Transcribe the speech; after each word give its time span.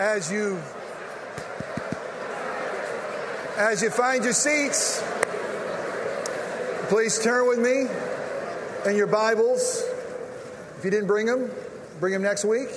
as 0.00 0.32
you 0.32 0.58
as 3.58 3.82
you 3.82 3.90
find 3.90 4.24
your 4.24 4.32
seats, 4.32 5.04
please 6.88 7.22
turn 7.22 7.46
with 7.46 7.58
me 7.58 7.86
in 8.90 8.96
your 8.96 9.06
Bibles. 9.06 9.84
If 10.78 10.86
you 10.86 10.90
didn't 10.90 11.06
bring 11.06 11.26
them, 11.26 11.50
bring 12.00 12.14
them 12.14 12.22
next 12.22 12.46
week. 12.46 12.70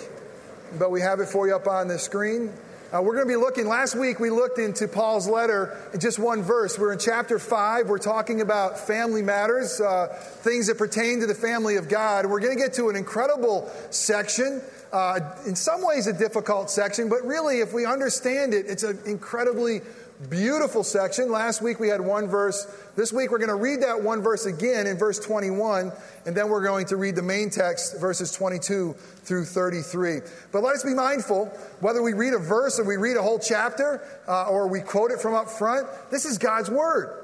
But 0.77 0.91
we 0.91 0.99
have 0.99 1.21
it 1.21 1.29
for 1.29 1.47
you 1.47 1.55
up 1.55 1.65
on 1.65 1.87
the 1.87 1.97
screen. 1.97 2.51
Uh, 2.93 3.01
we're 3.01 3.15
going 3.15 3.25
to 3.25 3.33
be 3.33 3.35
looking, 3.35 3.67
last 3.67 3.95
week 3.95 4.19
we 4.19 4.29
looked 4.29 4.59
into 4.59 4.87
Paul's 4.87 5.27
letter 5.27 5.75
in 5.95 5.99
just 5.99 6.19
one 6.19 6.43
verse. 6.43 6.77
We're 6.77 6.93
in 6.93 6.99
chapter 6.99 7.39
5. 7.39 7.89
We're 7.89 7.97
talking 7.97 8.39
about 8.39 8.77
family 8.77 9.23
matters, 9.23 9.81
uh, 9.81 10.09
things 10.43 10.67
that 10.67 10.77
pertain 10.77 11.19
to 11.21 11.25
the 11.25 11.33
family 11.33 11.77
of 11.77 11.89
God. 11.89 12.27
We're 12.27 12.39
going 12.39 12.55
to 12.55 12.63
get 12.63 12.73
to 12.73 12.89
an 12.89 12.95
incredible 12.95 13.71
section. 13.89 14.61
Uh, 14.91 15.21
in 15.47 15.55
some 15.55 15.83
ways, 15.83 16.05
a 16.05 16.13
difficult 16.13 16.69
section, 16.69 17.09
but 17.09 17.25
really, 17.25 17.61
if 17.61 17.73
we 17.73 17.83
understand 17.83 18.53
it, 18.53 18.67
it's 18.67 18.83
an 18.83 18.99
incredibly 19.07 19.81
beautiful 20.29 20.83
section. 20.83 21.31
Last 21.31 21.61
week 21.61 21.79
we 21.79 21.87
had 21.87 22.01
one 22.01 22.27
verse. 22.27 22.65
This 22.95 23.11
week 23.11 23.31
we're 23.31 23.39
going 23.39 23.49
to 23.49 23.55
read 23.55 23.81
that 23.81 24.01
one 24.01 24.21
verse 24.21 24.45
again 24.45 24.87
in 24.87 24.97
verse 24.97 25.19
21, 25.19 25.91
and 26.25 26.35
then 26.35 26.49
we're 26.49 26.63
going 26.63 26.85
to 26.87 26.97
read 26.97 27.15
the 27.15 27.23
main 27.23 27.49
text, 27.49 27.99
verses 27.99 28.31
22 28.31 28.93
through 28.93 29.45
33. 29.45 30.19
But 30.51 30.63
let 30.63 30.75
us 30.75 30.83
be 30.83 30.93
mindful 30.93 31.45
whether 31.79 32.01
we 32.01 32.13
read 32.13 32.33
a 32.33 32.39
verse 32.39 32.79
or 32.79 32.83
we 32.83 32.97
read 32.97 33.17
a 33.17 33.21
whole 33.21 33.39
chapter 33.39 34.01
uh, 34.27 34.47
or 34.49 34.67
we 34.67 34.81
quote 34.81 35.11
it 35.11 35.19
from 35.19 35.33
up 35.33 35.49
front, 35.49 35.87
this 36.11 36.25
is 36.25 36.37
God's 36.37 36.69
word. 36.69 37.19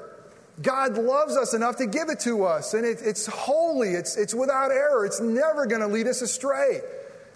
God 0.62 0.98
loves 0.98 1.36
us 1.36 1.54
enough 1.54 1.76
to 1.76 1.86
give 1.86 2.10
it 2.10 2.20
to 2.20 2.44
us, 2.44 2.74
and 2.74 2.84
it, 2.84 2.98
it's 3.02 3.26
holy, 3.26 3.90
it's, 3.90 4.16
it's 4.16 4.34
without 4.34 4.70
error, 4.70 5.06
it's 5.06 5.20
never 5.20 5.66
going 5.66 5.80
to 5.80 5.86
lead 5.86 6.06
us 6.06 6.20
astray. 6.20 6.80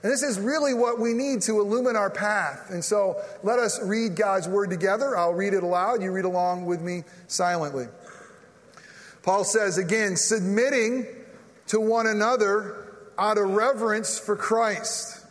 And 0.04 0.12
this 0.12 0.22
is 0.22 0.38
really 0.38 0.74
what 0.74 1.00
we 1.00 1.14
need 1.14 1.40
to 1.42 1.60
illumine 1.60 1.96
our 1.96 2.10
path. 2.10 2.68
And 2.68 2.84
so 2.84 3.22
let 3.42 3.58
us 3.58 3.80
read 3.82 4.16
God's 4.16 4.46
word 4.46 4.68
together. 4.68 5.16
I'll 5.16 5.32
read 5.32 5.54
it 5.54 5.62
aloud. 5.62 6.02
You 6.02 6.12
read 6.12 6.27
along 6.27 6.66
with 6.66 6.83
me 6.83 7.05
silently. 7.27 7.86
Paul 9.22 9.44
says 9.44 9.78
again, 9.78 10.16
submitting 10.16 11.06
to 11.69 11.80
one 11.80 12.06
another 12.06 12.98
out 13.16 13.38
of 13.38 13.48
reverence 13.48 14.19
for 14.19 14.36
Christ. 14.36 15.25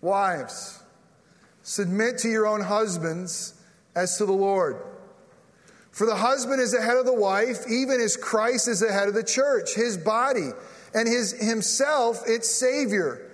Wives, 0.00 0.80
submit 1.64 2.18
to 2.18 2.28
your 2.28 2.46
own 2.46 2.60
husbands 2.60 3.54
as 3.96 4.16
to 4.18 4.26
the 4.26 4.32
Lord. 4.32 4.80
For 5.90 6.06
the 6.06 6.14
husband 6.14 6.60
is 6.60 6.70
the 6.70 6.80
head 6.80 6.98
of 6.98 7.04
the 7.04 7.12
wife, 7.12 7.68
even 7.68 8.00
as 8.00 8.16
Christ 8.16 8.68
is 8.68 8.78
the 8.78 8.92
head 8.92 9.08
of 9.08 9.14
the 9.14 9.24
church, 9.24 9.74
his 9.74 9.98
body, 9.98 10.50
and 10.94 11.08
his 11.08 11.32
himself 11.32 12.22
its 12.28 12.48
savior. 12.48 13.28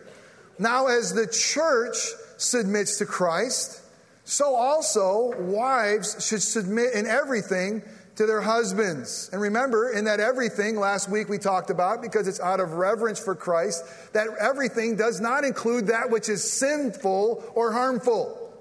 Now, 0.58 0.88
as 0.88 1.12
the 1.12 1.26
church 1.26 1.96
submits 2.36 2.98
to 2.98 3.06
Christ, 3.06 3.80
so 4.24 4.54
also 4.54 5.32
wives 5.40 6.26
should 6.26 6.42
submit 6.42 6.92
in 6.94 7.06
everything 7.06 7.82
to 8.16 8.26
their 8.26 8.40
husbands. 8.40 9.30
And 9.32 9.40
remember, 9.40 9.90
in 9.92 10.04
that 10.06 10.18
everything, 10.18 10.76
last 10.76 11.08
week 11.08 11.28
we 11.28 11.38
talked 11.38 11.70
about, 11.70 12.02
because 12.02 12.26
it's 12.26 12.40
out 12.40 12.58
of 12.58 12.72
reverence 12.72 13.20
for 13.20 13.36
Christ, 13.36 13.84
that 14.12 14.26
everything 14.40 14.96
does 14.96 15.20
not 15.20 15.44
include 15.44 15.86
that 15.86 16.10
which 16.10 16.28
is 16.28 16.42
sinful 16.50 17.44
or 17.54 17.72
harmful, 17.72 18.52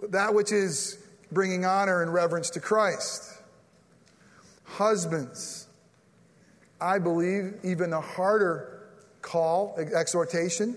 but 0.00 0.12
that 0.12 0.34
which 0.34 0.50
is 0.50 0.98
bringing 1.30 1.64
honor 1.64 2.02
and 2.02 2.12
reverence 2.12 2.50
to 2.50 2.60
Christ. 2.60 3.30
Husbands, 4.64 5.68
I 6.80 6.98
believe 6.98 7.54
even 7.62 7.92
a 7.92 8.00
harder 8.00 8.88
call, 9.22 9.76
exhortation 9.78 10.76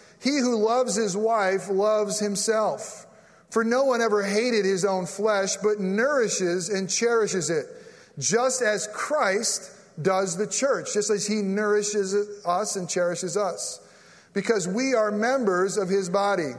He 0.21 0.37
who 0.39 0.55
loves 0.57 0.95
his 0.95 1.17
wife 1.17 1.69
loves 1.69 2.19
himself. 2.19 3.07
For 3.49 3.63
no 3.63 3.83
one 3.83 4.01
ever 4.01 4.23
hated 4.23 4.63
his 4.63 4.85
own 4.85 5.05
flesh, 5.05 5.57
but 5.57 5.79
nourishes 5.79 6.69
and 6.69 6.89
cherishes 6.89 7.49
it, 7.49 7.65
just 8.17 8.61
as 8.61 8.87
Christ 8.93 9.71
does 10.01 10.37
the 10.37 10.47
church, 10.47 10.93
just 10.93 11.09
as 11.09 11.27
he 11.27 11.41
nourishes 11.41 12.15
us 12.45 12.75
and 12.77 12.89
cherishes 12.89 13.35
us, 13.35 13.81
because 14.33 14.67
we 14.67 14.93
are 14.93 15.11
members 15.11 15.77
of 15.77 15.89
his 15.89 16.09
body. 16.09 16.53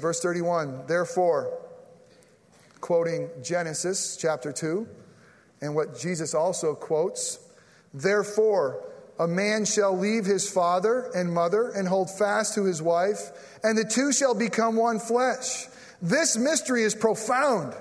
Verse 0.00 0.20
31 0.20 0.84
Therefore, 0.86 1.52
quoting 2.80 3.28
Genesis 3.42 4.16
chapter 4.16 4.52
2, 4.52 4.88
and 5.60 5.74
what 5.74 5.98
Jesus 5.98 6.34
also 6.34 6.74
quotes, 6.74 7.38
therefore, 7.92 8.82
a 9.20 9.28
man 9.28 9.66
shall 9.66 9.96
leave 9.96 10.24
his 10.24 10.50
father 10.50 11.10
and 11.14 11.32
mother 11.32 11.68
and 11.68 11.86
hold 11.86 12.10
fast 12.10 12.54
to 12.54 12.64
his 12.64 12.80
wife, 12.80 13.30
and 13.62 13.76
the 13.76 13.84
two 13.84 14.14
shall 14.14 14.34
become 14.34 14.76
one 14.76 14.98
flesh. 14.98 15.66
This 16.00 16.38
mystery 16.38 16.84
is 16.84 16.94
profound, 16.94 17.74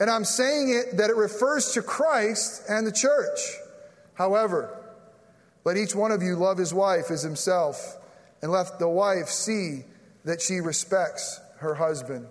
and 0.00 0.08
I'm 0.08 0.24
saying 0.24 0.70
it 0.70 0.96
that 0.96 1.10
it 1.10 1.16
refers 1.16 1.72
to 1.72 1.82
Christ 1.82 2.62
and 2.70 2.86
the 2.86 2.92
church. 2.92 3.38
However, 4.14 4.74
let 5.62 5.76
each 5.76 5.94
one 5.94 6.10
of 6.10 6.22
you 6.22 6.36
love 6.36 6.56
his 6.56 6.72
wife 6.72 7.10
as 7.10 7.22
himself, 7.22 7.98
and 8.40 8.50
let 8.50 8.78
the 8.78 8.88
wife 8.88 9.28
see 9.28 9.84
that 10.24 10.40
she 10.40 10.60
respects 10.60 11.38
her 11.58 11.74
husband. 11.74 12.26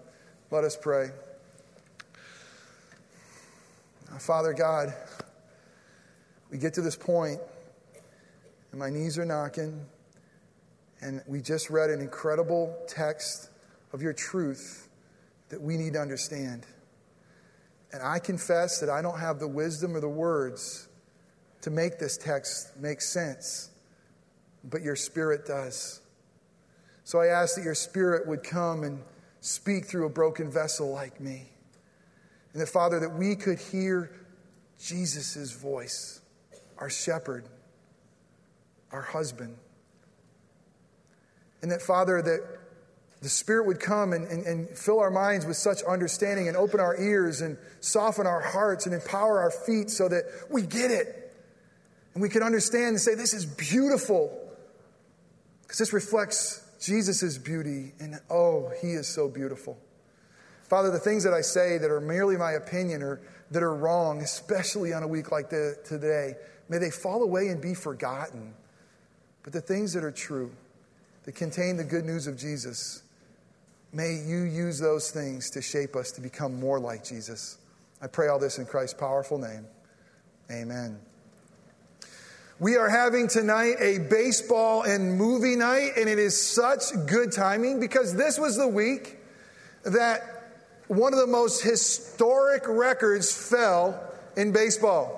Let 0.49 0.63
us 0.63 0.75
pray. 0.75 1.11
Father 4.17 4.53
God, 4.53 4.95
we 6.49 6.57
get 6.57 6.73
to 6.73 6.81
this 6.81 6.95
point 6.95 7.39
and 8.71 8.79
my 8.79 8.89
knees 8.89 9.17
are 9.17 9.25
knocking. 9.25 9.85
And 11.01 11.21
we 11.27 11.41
just 11.41 11.69
read 11.69 11.89
an 11.89 12.01
incredible 12.01 12.75
text 12.87 13.49
of 13.93 14.01
your 14.01 14.13
truth 14.13 14.89
that 15.49 15.61
we 15.61 15.77
need 15.77 15.93
to 15.93 15.99
understand. 15.99 16.65
And 17.91 18.01
I 18.01 18.19
confess 18.19 18.79
that 18.79 18.89
I 18.89 19.01
don't 19.01 19.19
have 19.19 19.39
the 19.39 19.47
wisdom 19.47 19.95
or 19.95 19.99
the 19.99 20.09
words 20.09 20.89
to 21.61 21.69
make 21.69 21.99
this 21.99 22.17
text 22.17 22.77
make 22.79 23.01
sense, 23.01 23.69
but 24.63 24.81
your 24.81 24.95
spirit 24.95 25.45
does. 25.45 26.01
So 27.03 27.19
I 27.19 27.27
ask 27.27 27.55
that 27.55 27.63
your 27.63 27.75
spirit 27.75 28.27
would 28.27 28.43
come 28.43 28.83
and 28.83 29.01
speak 29.39 29.85
through 29.85 30.05
a 30.05 30.09
broken 30.09 30.51
vessel 30.51 30.91
like 30.91 31.21
me. 31.21 31.49
And 32.53 32.61
that, 32.61 32.67
Father, 32.67 32.99
that 32.99 33.13
we 33.13 33.35
could 33.35 33.59
hear 33.59 34.11
Jesus' 34.79 35.53
voice, 35.53 36.21
our 36.77 36.89
shepherd 36.89 37.45
our 38.91 39.01
husband. 39.01 39.57
And 41.61 41.71
that, 41.71 41.81
Father, 41.81 42.21
that 42.21 42.57
the 43.21 43.29
Spirit 43.29 43.65
would 43.65 43.79
come 43.79 44.13
and, 44.13 44.27
and, 44.27 44.45
and, 44.45 44.69
fill 44.77 44.99
our 44.99 45.09
minds 45.09 45.45
with 45.45 45.57
such 45.57 45.81
understanding 45.83 46.47
and 46.47 46.55
open 46.55 46.79
our 46.79 46.95
ears 47.01 47.41
and 47.41 47.57
soften 47.79 48.27
our 48.27 48.41
hearts 48.41 48.85
and 48.85 48.93
empower 48.93 49.39
our 49.39 49.49
feet 49.49 49.89
so 49.89 50.07
that 50.07 50.25
we 50.51 50.61
get 50.61 50.91
it. 50.91 51.35
And 52.13 52.21
we 52.21 52.29
can 52.29 52.43
understand 52.43 52.89
and 52.89 52.99
say, 52.99 53.15
This 53.15 53.33
is 53.33 53.45
beautiful. 53.45 54.31
Because 55.63 55.79
this 55.79 55.93
reflects 55.93 56.63
Jesus' 56.79 57.37
beauty. 57.37 57.93
And 57.99 58.19
oh, 58.29 58.71
He 58.81 58.91
is 58.91 59.07
so 59.07 59.27
beautiful. 59.27 59.77
Father, 60.69 60.91
the 60.91 60.99
things 60.99 61.23
that 61.23 61.33
I 61.33 61.41
say 61.41 61.77
that 61.77 61.89
are 61.89 62.01
merely 62.01 62.37
my 62.37 62.51
opinion 62.51 63.01
or 63.01 63.21
that 63.51 63.63
are 63.63 63.73
wrong, 63.73 64.21
especially 64.21 64.93
on 64.93 65.01
a 65.01 65.07
week 65.07 65.31
like 65.31 65.49
the, 65.49 65.77
today, 65.85 66.35
may 66.69 66.77
they 66.77 66.91
fall 66.91 67.23
away 67.23 67.47
and 67.47 67.61
be 67.61 67.73
forgotten. 67.73 68.53
But 69.47 69.53
the 69.53 69.61
things 69.61 69.93
that 69.93 70.03
are 70.03 70.11
true, 70.11 70.51
that 71.23 71.35
contain 71.35 71.77
the 71.77 71.83
good 71.85 72.03
news 72.03 72.27
of 72.27 72.35
Jesus, 72.35 73.01
may 73.93 74.15
you 74.15 74.41
use 74.41 74.77
those 74.77 75.09
things 75.09 75.49
to 75.51 75.61
shape 75.61 75.95
us 75.95 76.11
to 76.11 76.21
become 76.21 76.59
more 76.59 76.81
like 76.81 77.05
Jesus. 77.05 77.57
I 78.01 78.07
pray 78.07 78.27
all 78.27 78.39
this 78.39 78.57
in 78.57 78.65
Christ's 78.65 78.99
powerful 78.99 79.37
name. 79.37 79.65
Amen. 80.51 80.99
We 82.59 82.75
are 82.75 82.89
having 82.89 83.29
tonight 83.29 83.77
a 83.79 83.99
baseball 83.99 84.83
and 84.83 85.17
movie 85.17 85.55
night, 85.55 85.91
and 85.95 86.09
it 86.09 86.19
is 86.19 86.35
such 86.35 86.81
good 87.07 87.31
timing 87.31 87.79
because 87.79 88.13
this 88.13 88.37
was 88.37 88.57
the 88.57 88.67
week 88.67 89.15
that 89.85 90.23
one 90.89 91.13
of 91.13 91.19
the 91.19 91.25
most 91.25 91.63
historic 91.63 92.63
records 92.67 93.31
fell 93.31 94.11
in 94.35 94.51
baseball. 94.51 95.16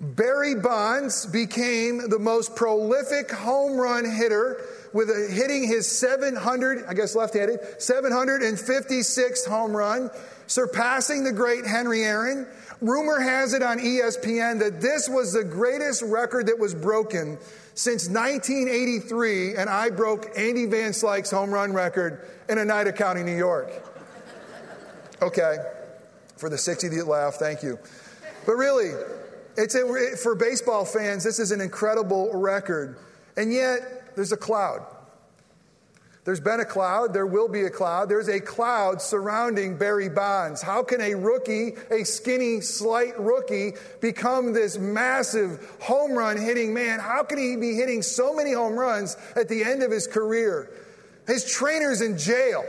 Barry 0.00 0.54
Bonds 0.54 1.26
became 1.26 2.08
the 2.08 2.18
most 2.18 2.56
prolific 2.56 3.30
home 3.30 3.76
run 3.76 4.04
hitter 4.04 4.60
with 4.92 5.08
a, 5.08 5.32
hitting 5.32 5.66
his 5.66 5.86
700, 5.86 6.84
I 6.86 6.94
guess 6.94 7.14
left 7.14 7.34
handed, 7.34 7.60
756th 7.78 9.46
home 9.46 9.76
run, 9.76 10.10
surpassing 10.46 11.24
the 11.24 11.32
great 11.32 11.66
Henry 11.66 12.04
Aaron. 12.04 12.46
Rumor 12.80 13.20
has 13.20 13.54
it 13.54 13.62
on 13.62 13.78
ESPN 13.78 14.58
that 14.60 14.80
this 14.80 15.08
was 15.08 15.32
the 15.32 15.44
greatest 15.44 16.02
record 16.02 16.46
that 16.46 16.58
was 16.58 16.74
broken 16.74 17.38
since 17.74 18.08
1983, 18.08 19.56
and 19.56 19.70
I 19.70 19.90
broke 19.90 20.30
Andy 20.36 20.66
Van 20.66 20.92
Slyke's 20.92 21.30
home 21.30 21.50
run 21.50 21.72
record 21.72 22.28
in 22.48 22.58
Oneida 22.58 22.92
County, 22.92 23.22
New 23.22 23.36
York. 23.36 23.70
Okay, 25.22 25.56
for 26.36 26.48
the 26.48 26.58
60 26.58 26.88
that 26.88 27.06
laugh, 27.06 27.34
thank 27.34 27.62
you. 27.62 27.78
But 28.44 28.56
really, 28.56 28.92
it's 29.56 29.74
a, 29.74 30.16
for 30.16 30.34
baseball 30.34 30.84
fans, 30.84 31.24
this 31.24 31.38
is 31.38 31.50
an 31.50 31.60
incredible 31.60 32.30
record. 32.32 32.98
And 33.36 33.52
yet, 33.52 34.14
there's 34.16 34.32
a 34.32 34.36
cloud. 34.36 34.86
There's 36.24 36.40
been 36.40 36.60
a 36.60 36.64
cloud, 36.64 37.12
there 37.12 37.26
will 37.26 37.48
be 37.48 37.62
a 37.62 37.70
cloud. 37.70 38.08
There's 38.08 38.28
a 38.28 38.40
cloud 38.40 39.02
surrounding 39.02 39.76
Barry 39.76 40.08
Bonds. 40.08 40.62
How 40.62 40.82
can 40.82 41.02
a 41.02 41.14
rookie, 41.14 41.74
a 41.90 42.04
skinny, 42.04 42.62
slight 42.62 43.18
rookie, 43.20 43.72
become 44.00 44.54
this 44.54 44.78
massive 44.78 45.76
home 45.82 46.12
run 46.12 46.38
hitting 46.38 46.72
man? 46.72 46.98
How 46.98 47.24
can 47.24 47.36
he 47.36 47.56
be 47.56 47.74
hitting 47.74 48.00
so 48.00 48.34
many 48.34 48.54
home 48.54 48.74
runs 48.74 49.18
at 49.36 49.48
the 49.48 49.64
end 49.64 49.82
of 49.82 49.90
his 49.90 50.06
career? 50.06 50.70
His 51.26 51.44
trainer's 51.44 52.00
in 52.00 52.16
jail 52.16 52.64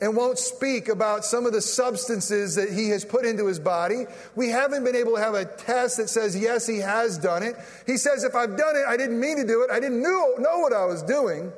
and 0.00 0.16
won't 0.16 0.38
speak 0.38 0.88
about 0.88 1.24
some 1.24 1.44
of 1.44 1.52
the 1.52 1.60
substances 1.60 2.54
that 2.54 2.72
he 2.72 2.88
has 2.88 3.04
put 3.04 3.26
into 3.26 3.46
his 3.46 3.58
body. 3.58 4.06
We 4.34 4.48
haven't 4.48 4.82
been 4.82 4.96
able 4.96 5.16
to 5.16 5.20
have 5.20 5.34
a 5.34 5.44
test 5.44 5.98
that 5.98 6.08
says, 6.08 6.36
yes, 6.36 6.66
he 6.66 6.78
has 6.78 7.18
done 7.18 7.42
it. 7.42 7.54
He 7.86 7.98
says, 7.98 8.24
if 8.24 8.34
I've 8.34 8.56
done 8.56 8.76
it, 8.76 8.84
I 8.88 8.96
didn't 8.96 9.20
mean 9.20 9.36
to 9.36 9.46
do 9.46 9.62
it. 9.62 9.70
I 9.70 9.78
didn't 9.78 10.02
know, 10.02 10.34
know 10.38 10.58
what 10.60 10.72
I 10.72 10.86
was 10.86 11.02
doing. 11.02 11.52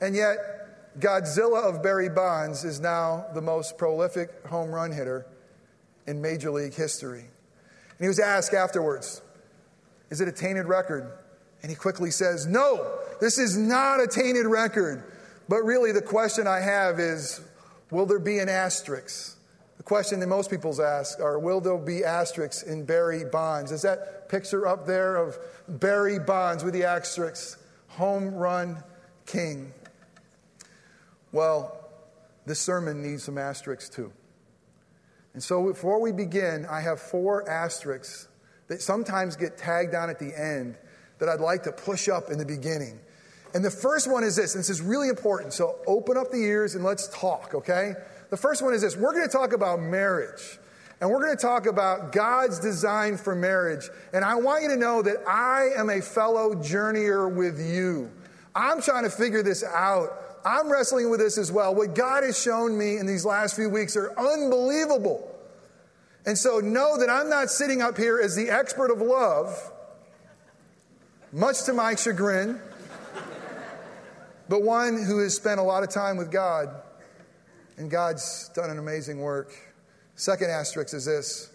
And 0.00 0.14
yet, 0.14 0.38
Godzilla 0.98 1.62
of 1.62 1.82
Barry 1.82 2.08
Bonds 2.08 2.64
is 2.64 2.80
now 2.80 3.26
the 3.34 3.42
most 3.42 3.76
prolific 3.76 4.46
home 4.46 4.70
run 4.70 4.92
hitter 4.92 5.26
in 6.06 6.22
Major 6.22 6.50
League 6.50 6.74
history. 6.74 7.20
And 7.20 8.00
he 8.00 8.08
was 8.08 8.18
asked 8.18 8.54
afterwards, 8.54 9.20
Is 10.08 10.22
it 10.22 10.28
a 10.28 10.32
tainted 10.32 10.66
record? 10.66 11.12
And 11.62 11.70
he 11.70 11.76
quickly 11.76 12.10
says, 12.10 12.46
No, 12.46 12.98
this 13.20 13.38
is 13.38 13.58
not 13.58 14.00
a 14.00 14.06
tainted 14.06 14.46
record. 14.46 15.04
But 15.48 15.62
really, 15.62 15.92
the 15.92 16.02
question 16.02 16.46
I 16.46 16.60
have 16.60 16.98
is 16.98 17.40
Will 17.90 18.06
there 18.06 18.18
be 18.18 18.38
an 18.38 18.48
asterisk? 18.48 19.38
The 19.76 19.82
question 19.82 20.18
that 20.20 20.26
most 20.26 20.50
people 20.50 20.80
ask 20.82 21.20
are 21.20 21.38
Will 21.38 21.60
there 21.60 21.78
be 21.78 22.04
asterisks 22.04 22.62
in 22.62 22.84
Barry 22.84 23.24
Bonds? 23.24 23.72
Is 23.72 23.82
that 23.82 24.28
picture 24.28 24.66
up 24.66 24.86
there 24.86 25.16
of 25.16 25.38
Barry 25.68 26.18
Bonds 26.18 26.64
with 26.64 26.74
the 26.74 26.84
asterisk, 26.84 27.60
home 27.88 28.34
run 28.34 28.82
king? 29.24 29.72
Well, 31.32 31.76
this 32.46 32.60
sermon 32.60 33.02
needs 33.02 33.24
some 33.24 33.38
asterisks 33.38 33.88
too. 33.88 34.12
And 35.34 35.42
so 35.42 35.66
before 35.66 36.00
we 36.00 36.12
begin, 36.12 36.64
I 36.66 36.80
have 36.80 37.00
four 37.00 37.48
asterisks 37.48 38.28
that 38.68 38.80
sometimes 38.80 39.36
get 39.36 39.58
tagged 39.58 39.94
on 39.94 40.08
at 40.08 40.18
the 40.18 40.32
end 40.34 40.78
that 41.18 41.28
I'd 41.28 41.40
like 41.40 41.64
to 41.64 41.72
push 41.72 42.08
up 42.08 42.30
in 42.30 42.38
the 42.38 42.44
beginning. 42.44 42.98
And 43.56 43.64
the 43.64 43.70
first 43.70 44.06
one 44.06 44.22
is 44.22 44.36
this, 44.36 44.54
and 44.54 44.60
this 44.60 44.68
is 44.68 44.82
really 44.82 45.08
important. 45.08 45.54
So 45.54 45.78
open 45.86 46.18
up 46.18 46.30
the 46.30 46.42
ears 46.42 46.74
and 46.74 46.84
let's 46.84 47.08
talk, 47.08 47.54
okay? 47.54 47.94
The 48.28 48.36
first 48.36 48.60
one 48.60 48.74
is 48.74 48.82
this 48.82 48.98
we're 48.98 49.14
going 49.14 49.26
to 49.26 49.32
talk 49.32 49.54
about 49.54 49.80
marriage. 49.80 50.58
And 51.00 51.08
we're 51.08 51.22
going 51.24 51.34
to 51.34 51.40
talk 51.40 51.64
about 51.64 52.12
God's 52.12 52.60
design 52.60 53.16
for 53.16 53.34
marriage. 53.34 53.88
And 54.12 54.26
I 54.26 54.34
want 54.34 54.64
you 54.64 54.68
to 54.68 54.76
know 54.76 55.00
that 55.00 55.26
I 55.26 55.70
am 55.74 55.88
a 55.88 56.02
fellow 56.02 56.54
journeyer 56.54 57.34
with 57.34 57.58
you. 57.58 58.10
I'm 58.54 58.82
trying 58.82 59.04
to 59.04 59.10
figure 59.10 59.42
this 59.42 59.64
out 59.64 60.10
I'm 60.44 60.70
wrestling 60.70 61.10
with 61.10 61.18
this 61.18 61.38
as 61.38 61.50
well. 61.50 61.74
What 61.74 61.96
God 61.96 62.22
has 62.22 62.40
shown 62.40 62.76
me 62.78 62.98
in 62.98 63.06
these 63.06 63.24
last 63.24 63.56
few 63.56 63.70
weeks 63.70 63.96
are 63.96 64.16
unbelievable. 64.16 65.34
And 66.26 66.38
so 66.38 66.60
know 66.60 66.98
that 66.98 67.10
I'm 67.10 67.30
not 67.30 67.50
sitting 67.50 67.82
up 67.82 67.96
here 67.96 68.20
as 68.22 68.36
the 68.36 68.50
expert 68.50 68.92
of 68.92 69.00
love, 69.00 69.72
much 71.32 71.64
to 71.64 71.72
my 71.72 71.96
chagrin, 71.96 72.60
but 74.48 74.62
one 74.62 75.02
who 75.02 75.18
has 75.18 75.34
spent 75.34 75.60
a 75.60 75.62
lot 75.62 75.82
of 75.82 75.90
time 75.90 76.16
with 76.16 76.30
God, 76.30 76.68
and 77.76 77.90
God's 77.90 78.50
done 78.54 78.70
an 78.70 78.78
amazing 78.78 79.20
work. 79.20 79.52
Second 80.14 80.50
asterisk 80.50 80.94
is 80.94 81.04
this 81.04 81.50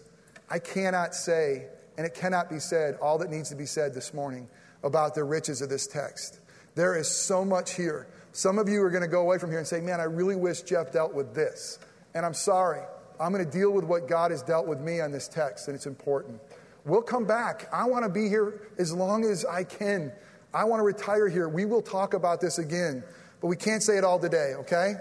I 0.50 0.58
cannot 0.58 1.14
say, 1.14 1.66
and 1.96 2.06
it 2.06 2.14
cannot 2.14 2.50
be 2.50 2.58
said, 2.58 2.96
all 3.00 3.18
that 3.18 3.30
needs 3.30 3.48
to 3.50 3.56
be 3.56 3.66
said 3.66 3.94
this 3.94 4.12
morning 4.12 4.48
about 4.82 5.14
the 5.14 5.24
riches 5.24 5.62
of 5.62 5.68
this 5.68 5.86
text. 5.86 6.40
There 6.74 6.96
is 6.96 7.08
so 7.08 7.44
much 7.44 7.74
here. 7.74 8.08
Some 8.32 8.58
of 8.58 8.68
you 8.68 8.82
are 8.82 8.90
going 8.90 9.02
to 9.02 9.08
go 9.08 9.20
away 9.20 9.38
from 9.38 9.50
here 9.50 9.58
and 9.58 9.66
say, 9.66 9.80
Man, 9.80 10.00
I 10.00 10.04
really 10.04 10.36
wish 10.36 10.62
Jeff 10.62 10.92
dealt 10.92 11.14
with 11.14 11.34
this. 11.34 11.78
And 12.14 12.24
I'm 12.24 12.34
sorry. 12.34 12.82
I'm 13.20 13.32
going 13.32 13.44
to 13.44 13.50
deal 13.50 13.70
with 13.70 13.84
what 13.84 14.08
God 14.08 14.30
has 14.30 14.42
dealt 14.42 14.66
with 14.66 14.80
me 14.80 15.00
on 15.00 15.12
this 15.12 15.28
text, 15.28 15.68
and 15.68 15.74
it's 15.74 15.86
important. 15.86 16.40
We'll 16.84 17.02
come 17.02 17.24
back. 17.24 17.68
I 17.72 17.84
want 17.84 18.04
to 18.04 18.10
be 18.10 18.28
here 18.28 18.62
as 18.78 18.92
long 18.92 19.24
as 19.24 19.44
I 19.44 19.64
can. 19.64 20.12
I 20.54 20.64
want 20.64 20.80
to 20.80 20.84
retire 20.84 21.28
here. 21.28 21.48
We 21.48 21.64
will 21.64 21.82
talk 21.82 22.14
about 22.14 22.40
this 22.40 22.58
again, 22.58 23.02
but 23.40 23.46
we 23.46 23.56
can't 23.56 23.82
say 23.82 23.96
it 23.96 24.04
all 24.04 24.18
today, 24.18 24.54
okay? 24.60 24.94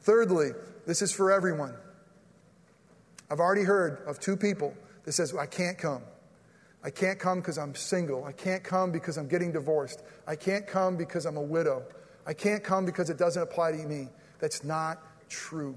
Thirdly, 0.00 0.50
this 0.86 1.02
is 1.02 1.12
for 1.12 1.32
everyone. 1.32 1.74
I've 3.30 3.40
already 3.40 3.64
heard 3.64 3.98
of 4.06 4.20
two 4.20 4.36
people 4.36 4.74
that 5.04 5.12
says, 5.12 5.34
I 5.34 5.46
can't 5.46 5.76
come. 5.76 6.02
I 6.84 6.90
can't 6.90 7.18
come 7.18 7.40
because 7.40 7.58
I'm 7.58 7.74
single. 7.74 8.24
I 8.24 8.32
can't 8.32 8.62
come 8.62 8.92
because 8.92 9.16
I'm 9.18 9.26
getting 9.26 9.50
divorced. 9.50 10.02
I 10.26 10.36
can't 10.36 10.66
come 10.66 10.96
because 10.96 11.26
I'm 11.26 11.36
a 11.36 11.42
widow. 11.42 11.82
I 12.24 12.32
can't 12.32 12.62
come 12.62 12.84
because 12.86 13.10
it 13.10 13.18
doesn't 13.18 13.42
apply 13.42 13.72
to 13.72 13.78
me. 13.78 14.08
That's 14.38 14.62
not 14.62 15.02
true. 15.28 15.76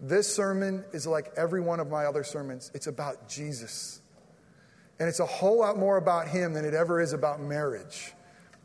This 0.00 0.34
sermon 0.34 0.84
is 0.92 1.06
like 1.06 1.30
every 1.36 1.60
one 1.60 1.78
of 1.78 1.88
my 1.88 2.06
other 2.06 2.24
sermons. 2.24 2.72
It's 2.74 2.88
about 2.88 3.28
Jesus. 3.28 4.00
And 4.98 5.08
it's 5.08 5.20
a 5.20 5.26
whole 5.26 5.60
lot 5.60 5.78
more 5.78 5.96
about 5.96 6.26
Him 6.28 6.52
than 6.52 6.64
it 6.64 6.74
ever 6.74 7.00
is 7.00 7.12
about 7.12 7.40
marriage. 7.40 8.12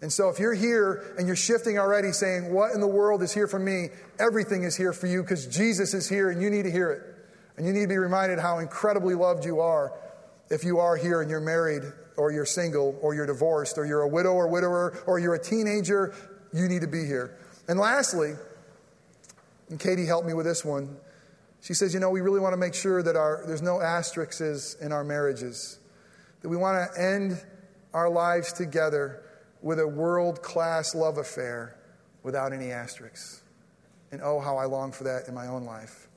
And 0.01 0.11
so 0.11 0.29
if 0.29 0.39
you're 0.39 0.53
here 0.53 1.13
and 1.17 1.27
you're 1.27 1.35
shifting 1.35 1.77
already 1.77 2.11
saying, 2.11 2.53
What 2.53 2.73
in 2.73 2.79
the 2.79 2.87
world 2.87 3.21
is 3.21 3.33
here 3.33 3.47
for 3.47 3.59
me? 3.59 3.89
Everything 4.19 4.63
is 4.63 4.75
here 4.75 4.93
for 4.93 5.07
you 5.07 5.21
because 5.21 5.45
Jesus 5.47 5.93
is 5.93 6.07
here 6.07 6.29
and 6.29 6.41
you 6.41 6.49
need 6.49 6.63
to 6.63 6.71
hear 6.71 6.91
it. 6.91 7.01
And 7.57 7.67
you 7.67 7.73
need 7.73 7.81
to 7.81 7.87
be 7.87 7.97
reminded 7.97 8.39
how 8.39 8.59
incredibly 8.59 9.15
loved 9.15 9.43
you 9.45 9.59
are 9.59 9.93
if 10.49 10.63
you 10.63 10.79
are 10.79 10.95
here 10.95 11.21
and 11.21 11.29
you're 11.29 11.41
married 11.41 11.83
or 12.15 12.31
you're 12.31 12.45
single 12.45 12.97
or 13.01 13.13
you're 13.13 13.25
divorced 13.25 13.77
or 13.77 13.85
you're 13.85 14.01
a 14.01 14.07
widow 14.07 14.33
or 14.33 14.47
widower 14.47 14.97
or 15.05 15.19
you're 15.19 15.35
a 15.35 15.43
teenager 15.43 16.15
you 16.53 16.67
need 16.67 16.81
to 16.81 16.87
be 16.87 17.05
here. 17.05 17.37
And 17.67 17.77
lastly, 17.77 18.33
and 19.69 19.79
Katie 19.79 20.05
helped 20.05 20.27
me 20.27 20.33
with 20.33 20.45
this 20.45 20.65
one. 20.65 20.97
She 21.61 21.73
says, 21.73 21.93
you 21.93 21.99
know, 21.99 22.09
we 22.09 22.21
really 22.21 22.39
want 22.39 22.53
to 22.53 22.57
make 22.57 22.73
sure 22.73 23.03
that 23.03 23.15
our, 23.15 23.43
there's 23.45 23.61
no 23.61 23.81
asterisks 23.81 24.75
in 24.81 24.91
our 24.91 25.03
marriages, 25.03 25.79
that 26.41 26.49
we 26.49 26.57
want 26.57 26.91
to 26.93 27.01
end 27.01 27.43
our 27.93 28.09
lives 28.09 28.53
together 28.53 29.21
with 29.61 29.79
a 29.79 29.87
world 29.87 30.41
class 30.41 30.95
love 30.95 31.17
affair 31.17 31.75
without 32.23 32.53
any 32.53 32.71
asterisks. 32.71 33.41
And 34.11 34.21
oh, 34.23 34.39
how 34.39 34.57
I 34.57 34.65
long 34.65 34.91
for 34.91 35.03
that 35.05 35.27
in 35.27 35.33
my 35.33 35.47
own 35.47 35.65
life. 35.65 36.07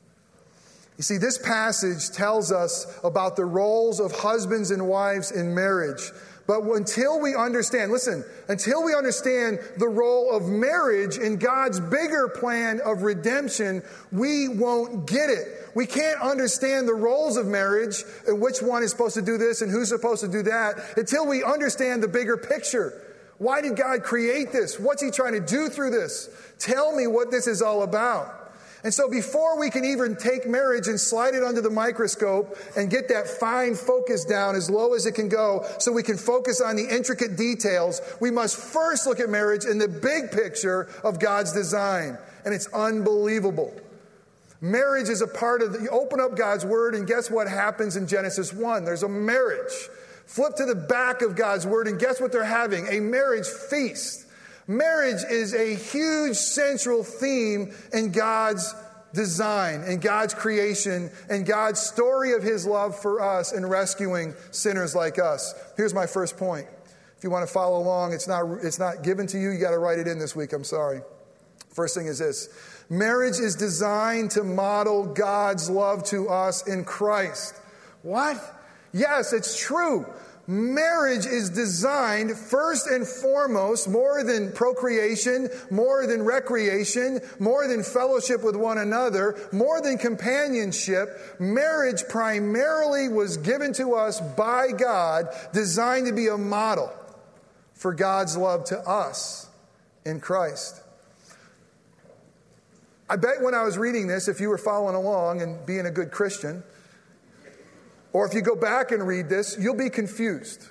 You 0.97 1.05
see, 1.05 1.19
this 1.19 1.39
passage 1.39 2.11
tells 2.11 2.53
us 2.53 2.87
about 3.03 3.37
the 3.37 3.45
roles 3.45 3.99
of 3.99 4.13
husbands 4.13 4.71
and 4.71 4.87
wives 4.87 5.31
in 5.31 5.55
marriage. 5.55 6.11
But 6.47 6.63
until 6.63 7.21
we 7.21 7.35
understand, 7.35 7.93
listen, 7.93 8.25
until 8.49 8.85
we 8.85 8.95
understand 8.95 9.61
the 9.79 9.89
role 9.89 10.31
of 10.35 10.49
marriage 10.49 11.17
in 11.17 11.37
God's 11.37 11.79
bigger 11.79 12.29
plan 12.29 12.81
of 12.85 13.03
redemption, 13.03 13.83
we 14.11 14.49
won't 14.49 15.07
get 15.07 15.31
it. 15.31 15.71
We 15.75 15.87
can't 15.87 16.21
understand 16.21 16.89
the 16.89 16.95
roles 16.95 17.37
of 17.37 17.47
marriage 17.47 18.03
and 18.27 18.41
which 18.41 18.61
one 18.61 18.83
is 18.83 18.91
supposed 18.91 19.15
to 19.15 19.23
do 19.23 19.39
this 19.39 19.63
and 19.63 19.71
who's 19.71 19.89
supposed 19.89 20.23
to 20.23 20.29
do 20.29 20.43
that 20.43 20.75
until 20.97 21.27
we 21.27 21.45
understand 21.45 22.03
the 22.03 22.09
bigger 22.09 22.37
picture. 22.37 23.12
Why 23.43 23.61
did 23.61 23.75
God 23.75 24.05
create 24.05 24.53
this? 24.53 24.79
What's 24.79 25.03
He 25.03 25.11
trying 25.11 25.33
to 25.33 25.41
do 25.41 25.69
through 25.69 25.91
this? 25.91 26.31
Tell 26.61 26.95
me 26.95 27.09
what 27.09 27.33
this 27.33 27.49
is 27.49 27.61
all 27.61 27.83
about. 27.83 28.39
And 28.85 28.95
so, 28.95 29.11
before 29.11 29.59
we 29.59 29.69
can 29.69 29.85
even 29.85 30.15
take 30.15 30.49
marriage 30.49 30.87
and 30.87 30.99
slide 30.99 31.35
it 31.35 31.43
under 31.43 31.61
the 31.61 31.71
microscope 31.71 32.57
and 32.77 32.89
get 32.89 33.09
that 33.09 33.27
fine 33.27 33.75
focus 33.75 34.25
down 34.25 34.55
as 34.55 34.71
low 34.71 34.95
as 34.95 35.07
it 35.07 35.17
can 35.17 35.29
go 35.29 35.67
so 35.79 35.91
we 35.91 36.05
can 36.05 36.17
focus 36.17 36.61
on 36.61 36.77
the 36.77 36.87
intricate 36.89 37.37
details, 37.37 38.01
we 38.21 38.31
must 38.31 38.57
first 38.57 39.09
look 39.09 39.19
at 39.19 39.29
marriage 39.29 39.65
in 39.65 39.79
the 39.79 39.89
big 39.89 40.31
picture 40.31 40.89
of 41.03 41.19
God's 41.19 41.53
design. 41.53 42.19
And 42.45 42.55
it's 42.55 42.69
unbelievable. 42.69 43.75
Marriage 44.61 45.09
is 45.09 45.21
a 45.21 45.27
part 45.27 45.63
of 45.63 45.73
the, 45.73 45.81
you 45.81 45.89
open 45.89 46.21
up 46.21 46.37
God's 46.37 46.65
word, 46.65 46.95
and 46.95 47.09
guess 47.09 47.29
what 47.29 47.49
happens 47.49 47.97
in 47.97 48.07
Genesis 48.07 48.53
1? 48.53 48.85
There's 48.85 49.03
a 49.03 49.09
marriage. 49.09 49.89
Flip 50.33 50.55
to 50.57 50.65
the 50.65 50.75
back 50.75 51.21
of 51.21 51.37
God's 51.37 51.67
word, 51.67 51.87
and 51.87 52.01
guess 52.01 52.19
what 52.19 52.33
they're 52.33 52.43
having? 52.43 52.89
A 52.89 53.01
marriage 53.01 53.47
feast. 53.47 54.25
Marriage 54.67 55.21
is 55.31 55.53
a 55.53 55.75
huge 55.75 56.39
central 56.39 57.05
theme 57.05 57.71
in 57.93 58.13
God's 58.13 58.75
design 59.13 59.83
and 59.83 60.01
God's 60.01 60.33
creation 60.33 61.11
and 61.29 61.45
God's 61.45 61.81
story 61.81 62.33
of 62.33 62.43
his 62.43 62.65
love 62.65 62.99
for 62.99 63.21
us 63.21 63.53
in 63.53 63.67
rescuing 63.67 64.33
sinners 64.53 64.95
like 64.95 65.19
us. 65.19 65.53
Here's 65.77 65.93
my 65.93 66.07
first 66.07 66.39
point 66.39 66.67
If 67.19 67.25
you 67.25 67.29
want 67.29 67.47
to 67.47 67.53
follow 67.53 67.79
along, 67.79 68.15
it's 68.15 68.27
not, 68.27 68.47
it's 68.63 68.79
not 68.79 69.03
given 69.03 69.27
to 69.27 69.39
you. 69.39 69.51
You 69.51 69.61
got 69.61 69.73
to 69.73 69.79
write 69.79 69.99
it 69.99 70.09
in 70.09 70.19
this 70.19 70.35
week. 70.35 70.55
I'm 70.55 70.65
sorry. 70.65 71.03
First 71.75 71.95
thing 71.95 72.07
is 72.07 72.21
this 72.21 72.49
marriage 72.89 73.39
is 73.39 73.55
designed 73.55 74.31
to 74.31 74.45
model 74.45 75.13
God's 75.13 75.69
love 75.69 76.05
to 76.05 76.31
us 76.31 76.67
in 76.67 76.87
Christ. 76.87 77.55
What? 78.01 78.39
Yes, 78.93 79.33
it's 79.33 79.59
true. 79.59 80.07
Marriage 80.49 81.25
is 81.25 81.51
designed 81.51 82.37
first 82.37 82.89
and 82.89 83.07
foremost, 83.07 83.89
more 83.89 84.25
than 84.25 84.51
procreation, 84.53 85.49
more 85.71 86.07
than 86.07 86.23
recreation, 86.23 87.21
more 87.39 87.69
than 87.69 87.85
fellowship 87.85 88.43
with 88.43 88.57
one 88.57 88.79
another, 88.79 89.39
more 89.53 89.81
than 89.81 89.99
companionship. 89.99 91.37
Marriage 91.39 92.03
primarily 92.09 93.09
was 93.09 93.37
given 93.37 93.73
to 93.75 93.95
us 93.95 94.21
by 94.21 94.73
God, 94.73 95.29
designed 95.53 96.07
to 96.07 96.13
be 96.13 96.27
a 96.27 96.37
model 96.37 96.93
for 97.75 97.95
God's 97.95 98.37
love 98.37 98.65
to 98.65 98.79
us 98.81 99.49
in 100.05 100.19
Christ. 100.19 100.83
I 103.09 103.17
bet 103.17 103.43
when 103.43 103.55
I 103.55 103.63
was 103.63 103.79
reading 103.79 104.09
this, 104.09 104.27
if 104.27 104.41
you 104.41 104.49
were 104.49 104.59
following 104.59 104.97
along 104.97 105.41
and 105.41 105.65
being 105.67 105.87
a 105.87 105.91
good 105.91 106.11
Christian, 106.11 106.65
or 108.13 108.27
if 108.27 108.35
you 108.35 108.43
go 108.43 108.57
back 108.57 108.93
and 108.93 109.07
read 109.07 109.29
this, 109.29 109.57
you'll 109.59 109.77
be 109.77 109.91
confused. 109.91 110.69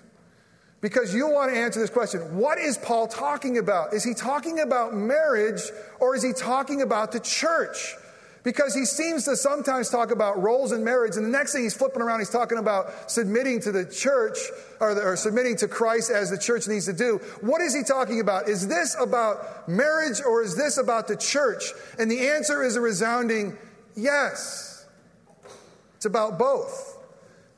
Because 0.81 1.13
you'll 1.13 1.33
want 1.33 1.53
to 1.53 1.60
answer 1.60 1.79
this 1.79 1.91
question 1.91 2.38
What 2.38 2.57
is 2.57 2.77
Paul 2.77 3.07
talking 3.07 3.57
about? 3.57 3.93
Is 3.93 4.03
he 4.03 4.13
talking 4.13 4.60
about 4.60 4.93
marriage 4.93 5.62
or 6.00 6.15
is 6.15 6.24
he 6.24 6.33
talking 6.33 6.81
about 6.81 7.12
the 7.12 7.19
church? 7.19 7.95
Because 8.43 8.74
he 8.74 8.86
seems 8.86 9.25
to 9.25 9.36
sometimes 9.36 9.89
talk 9.91 10.10
about 10.10 10.41
roles 10.41 10.71
in 10.71 10.83
marriage, 10.83 11.15
and 11.15 11.24
the 11.24 11.29
next 11.29 11.53
thing 11.53 11.62
he's 11.62 11.75
flipping 11.75 12.01
around, 12.01 12.21
he's 12.21 12.31
talking 12.31 12.57
about 12.57 13.12
submitting 13.12 13.60
to 13.62 13.71
the 13.71 13.86
church 13.86 14.39
or, 14.79 14.95
the, 14.95 15.01
or, 15.01 15.15
submitting 15.15 15.55
to 15.57 15.67
Christ 15.67 16.10
as 16.10 16.31
the 16.31 16.39
church 16.39 16.67
needs 16.67 16.88
to 16.88 16.93
do. 16.93 17.17
What 17.41 17.62
is 17.62 17.75
he 17.75 17.83
talking 17.83 18.19
about? 18.19 18.50
Is 18.50 18.67
this 18.67 18.95
about 19.00 19.69
marriage 19.69 20.21
or 20.27 20.41
is 20.41 20.57
this 20.57 20.79
about 20.79 21.07
the 21.07 21.15
church? 21.15 21.65
And 22.00 22.10
the 22.10 22.29
answer 22.29 22.63
is 22.63 22.75
a 22.75 22.81
resounding 22.81 23.60
yes. 23.95 24.88
It's 25.98 26.07
about 26.07 26.39
both. 26.39 26.98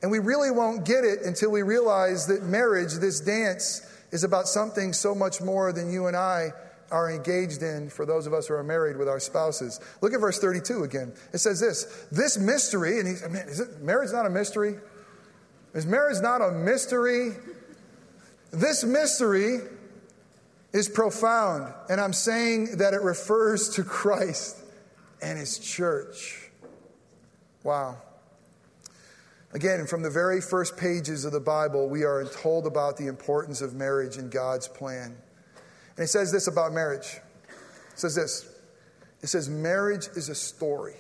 And 0.04 0.12
we 0.12 0.20
really 0.20 0.52
won't 0.52 0.86
get 0.86 1.06
it 1.06 1.22
until 1.22 1.50
we 1.50 1.62
realize 1.62 2.28
that 2.28 2.44
marriage, 2.44 2.94
this 2.96 3.22
dance, 3.22 3.90
is 4.12 4.26
about 4.26 4.48
something 4.50 4.92
so 4.92 5.16
much 5.16 5.42
more 5.42 5.72
than 5.72 5.92
you 5.92 6.08
and 6.08 6.16
I 6.16 6.52
are 6.92 7.10
engaged 7.10 7.64
in 7.64 7.90
for 7.90 8.06
those 8.06 8.28
of 8.28 8.34
us 8.34 8.48
who 8.48 8.54
are 8.54 8.64
married 8.64 8.98
with 8.98 9.08
our 9.08 9.20
spouses. 9.20 9.80
Look 10.02 10.14
at 10.14 10.20
verse 10.20 10.40
32 10.40 10.84
again. 10.84 11.14
It 11.32 11.38
says 11.38 11.60
this 11.62 11.86
this 12.12 12.38
mystery, 12.38 13.00
and 13.00 13.08
he's, 13.08 13.22
man, 13.24 13.48
is 13.48 13.62
it, 13.62 13.82
marriage 13.82 14.12
not 14.12 14.26
a 14.26 14.30
mystery? 14.30 14.76
Is 15.74 15.86
marriage 15.86 16.22
not 16.22 16.42
a 16.42 16.52
mystery? 16.52 17.32
This 18.52 18.84
mystery 18.84 19.60
is 20.74 20.90
profound, 20.90 21.74
and 21.90 22.02
I'm 22.02 22.14
saying 22.14 22.78
that 22.78 22.94
it 22.94 23.02
refers 23.02 23.70
to 23.76 23.84
Christ 23.84 24.58
and 25.22 25.40
his 25.40 25.58
church. 25.58 26.50
Wow. 27.64 27.98
Again, 29.54 29.86
from 29.86 30.02
the 30.02 30.10
very 30.10 30.42
first 30.42 30.78
pages 30.78 31.26
of 31.26 31.32
the 31.32 31.40
Bible, 31.40 31.88
we 31.88 32.04
are 32.04 32.26
told 32.26 32.66
about 32.66 32.98
the 32.98 33.06
importance 33.06 33.62
of 33.62 33.76
marriage 33.76 34.18
in 34.18 34.30
God's 34.30 34.68
plan. 34.68 35.16
And 35.96 36.04
it 36.04 36.08
says 36.08 36.32
this 36.32 36.48
about 36.48 36.74
marriage. 36.74 37.20
It 37.92 38.00
says 38.00 38.16
this. 38.16 38.50
It 39.22 39.28
says 39.28 39.50
marriage 39.50 40.08
is 40.16 40.30
a 40.30 40.36
story. 40.36 40.96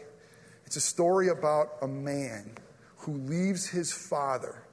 It's 0.67 0.75
a 0.75 0.81
story 0.81 1.29
about 1.29 1.69
a 1.81 1.87
man 1.87 2.51
who 2.97 3.13
leaves 3.13 3.67
his 3.67 3.91
father 3.91 4.63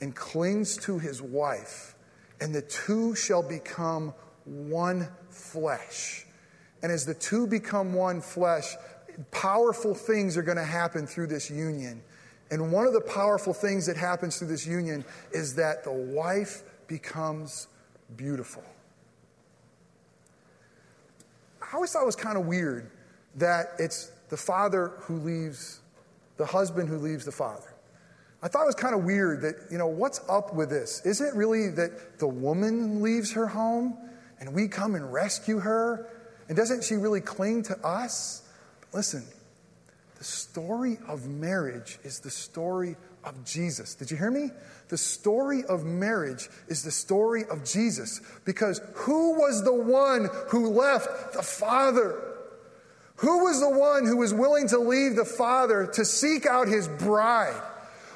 and 0.00 0.14
clings 0.14 0.76
to 0.78 1.00
his 1.00 1.20
wife, 1.20 1.96
and 2.40 2.54
the 2.54 2.62
two 2.62 3.16
shall 3.16 3.42
become 3.42 4.14
one 4.44 5.08
flesh. 5.30 6.26
And 6.82 6.92
as 6.92 7.04
the 7.04 7.14
two 7.14 7.48
become 7.48 7.92
one 7.92 8.20
flesh, 8.20 8.76
powerful 9.32 9.94
things 9.94 10.36
are 10.36 10.42
going 10.42 10.58
to 10.58 10.64
happen 10.64 11.08
through 11.08 11.26
this 11.26 11.50
union. 11.50 12.02
And 12.50 12.72
one 12.72 12.86
of 12.86 12.92
the 12.92 13.00
powerful 13.00 13.52
things 13.52 13.86
that 13.86 13.96
happens 13.96 14.38
through 14.38 14.48
this 14.48 14.66
union 14.66 15.04
is 15.32 15.56
that 15.56 15.84
the 15.84 15.92
wife 15.92 16.62
becomes 16.86 17.68
beautiful. 18.16 18.62
I 21.60 21.74
always 21.74 21.92
thought 21.92 22.02
it 22.02 22.06
was 22.06 22.16
kind 22.16 22.38
of 22.38 22.46
weird 22.46 22.90
that 23.36 23.72
it's 23.78 24.12
the 24.28 24.36
father 24.36 24.92
who 25.00 25.18
leaves, 25.18 25.80
the 26.36 26.46
husband 26.46 26.88
who 26.88 26.98
leaves 26.98 27.24
the 27.24 27.32
father. 27.32 27.74
I 28.42 28.48
thought 28.48 28.62
it 28.62 28.66
was 28.66 28.74
kind 28.76 28.94
of 28.94 29.04
weird 29.04 29.42
that, 29.42 29.56
you 29.70 29.78
know, 29.78 29.88
what's 29.88 30.20
up 30.28 30.54
with 30.54 30.70
this? 30.70 31.04
Isn't 31.04 31.26
it 31.26 31.34
really 31.34 31.70
that 31.70 32.18
the 32.18 32.28
woman 32.28 33.02
leaves 33.02 33.32
her 33.32 33.46
home 33.46 33.98
and 34.38 34.54
we 34.54 34.68
come 34.68 34.94
and 34.94 35.12
rescue 35.12 35.58
her? 35.58 36.08
And 36.48 36.56
doesn't 36.56 36.84
she 36.84 36.94
really 36.94 37.20
cling 37.20 37.64
to 37.64 37.78
us? 37.84 38.42
listen, 38.96 39.24
the 40.18 40.24
story 40.24 40.98
of 41.06 41.28
marriage 41.28 41.98
is 42.02 42.20
the 42.20 42.30
story 42.30 42.96
of 43.24 43.44
Jesus. 43.44 43.94
Did 43.94 44.10
you 44.10 44.16
hear 44.16 44.30
me? 44.30 44.50
The 44.88 44.96
story 44.96 45.64
of 45.64 45.84
marriage 45.84 46.48
is 46.68 46.82
the 46.82 46.90
story 46.90 47.44
of 47.44 47.64
Jesus 47.64 48.20
because 48.44 48.80
who 48.94 49.38
was 49.38 49.64
the 49.64 49.74
one 49.74 50.28
who 50.48 50.70
left 50.70 51.34
the 51.34 51.42
Father? 51.42 52.22
Who 53.16 53.44
was 53.44 53.60
the 53.60 53.70
one 53.70 54.06
who 54.06 54.18
was 54.18 54.32
willing 54.32 54.68
to 54.68 54.78
leave 54.78 55.16
the 55.16 55.24
Father 55.24 55.86
to 55.94 56.04
seek 56.04 56.46
out 56.46 56.68
his 56.68 56.88
bride? 56.88 57.60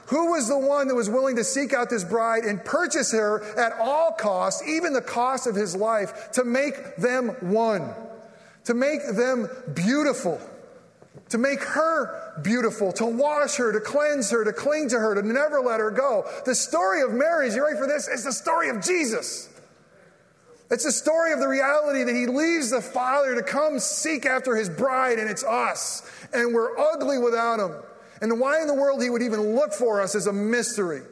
Who 0.06 0.32
was 0.32 0.48
the 0.48 0.58
one 0.58 0.88
that 0.88 0.94
was 0.94 1.08
willing 1.08 1.36
to 1.36 1.44
seek 1.44 1.72
out 1.72 1.90
this 1.90 2.04
bride 2.04 2.44
and 2.44 2.64
purchase 2.64 3.12
her 3.12 3.42
at 3.58 3.78
all 3.78 4.12
costs, 4.12 4.66
even 4.66 4.92
the 4.92 5.00
cost 5.00 5.46
of 5.46 5.54
his 5.54 5.76
life, 5.76 6.32
to 6.32 6.44
make 6.44 6.96
them 6.96 7.28
one, 7.40 7.94
to 8.64 8.74
make 8.74 9.00
them 9.06 9.48
beautiful? 9.72 10.40
To 11.30 11.38
make 11.38 11.60
her 11.60 12.40
beautiful, 12.42 12.92
to 12.92 13.06
wash 13.06 13.56
her, 13.56 13.72
to 13.72 13.80
cleanse 13.80 14.30
her, 14.30 14.44
to 14.44 14.52
cling 14.52 14.88
to 14.88 14.98
her, 14.98 15.14
to 15.14 15.22
never 15.22 15.60
let 15.60 15.80
her 15.80 15.90
go. 15.90 16.24
The 16.44 16.54
story 16.54 17.02
of 17.02 17.12
marriage, 17.12 17.54
you 17.54 17.64
ready 17.64 17.78
for 17.78 17.86
this? 17.86 18.08
It's 18.08 18.24
the 18.24 18.32
story 18.32 18.68
of 18.68 18.82
Jesus. 18.82 19.48
It's 20.70 20.84
the 20.84 20.92
story 20.92 21.32
of 21.32 21.40
the 21.40 21.48
reality 21.48 22.04
that 22.04 22.14
he 22.14 22.26
leaves 22.26 22.70
the 22.70 22.80
Father 22.80 23.34
to 23.34 23.42
come 23.42 23.80
seek 23.80 24.24
after 24.24 24.54
his 24.54 24.68
bride, 24.68 25.18
and 25.18 25.28
it's 25.28 25.42
us. 25.42 26.08
And 26.32 26.54
we're 26.54 26.78
ugly 26.78 27.18
without 27.18 27.58
him. 27.58 27.74
And 28.22 28.38
why 28.38 28.60
in 28.60 28.68
the 28.68 28.74
world 28.74 29.02
he 29.02 29.10
would 29.10 29.22
even 29.22 29.56
look 29.56 29.72
for 29.72 30.00
us 30.00 30.14
is 30.14 30.28
a 30.28 30.32
mystery. 30.32 31.02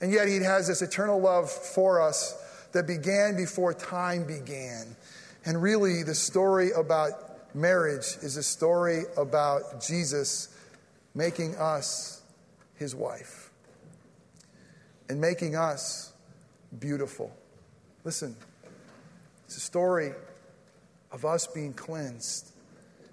And 0.00 0.12
yet 0.12 0.28
he 0.28 0.36
has 0.36 0.68
this 0.68 0.82
eternal 0.82 1.20
love 1.20 1.50
for 1.50 2.00
us 2.00 2.36
that 2.72 2.86
began 2.86 3.36
before 3.36 3.74
time 3.74 4.24
began. 4.24 4.94
And 5.44 5.60
really, 5.60 6.02
the 6.02 6.14
story 6.14 6.70
about 6.72 7.25
marriage 7.56 8.18
is 8.22 8.36
a 8.36 8.42
story 8.42 9.04
about 9.16 9.80
Jesus 9.80 10.54
making 11.14 11.56
us 11.56 12.22
his 12.74 12.94
wife 12.94 13.50
and 15.08 15.20
making 15.20 15.56
us 15.56 16.12
beautiful. 16.78 17.34
Listen, 18.04 18.36
it's 19.46 19.56
a 19.56 19.60
story 19.60 20.12
of 21.10 21.24
us 21.24 21.46
being 21.46 21.72
cleansed. 21.72 22.50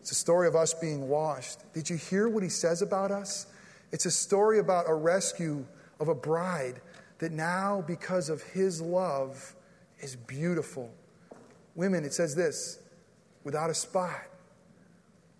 It's 0.01 0.11
a 0.11 0.15
story 0.15 0.47
of 0.47 0.55
us 0.55 0.73
being 0.73 1.07
washed. 1.07 1.59
Did 1.73 1.89
you 1.89 1.95
hear 1.95 2.27
what 2.27 2.43
he 2.43 2.49
says 2.49 2.81
about 2.81 3.11
us? 3.11 3.47
It's 3.93 4.05
a 4.05 4.11
story 4.11 4.59
about 4.59 4.89
a 4.89 4.93
rescue 4.93 5.65
of 5.99 6.09
a 6.09 6.15
bride 6.15 6.81
that 7.19 7.31
now, 7.31 7.83
because 7.87 8.27
of 8.27 8.41
his 8.43 8.81
love, 8.81 9.55
is 9.99 10.17
beautiful. 10.17 10.91
Women, 11.75 12.03
it 12.03 12.13
says 12.13 12.35
this 12.35 12.79
without 13.45 13.69
a 13.69 13.73
spot, 13.73 14.21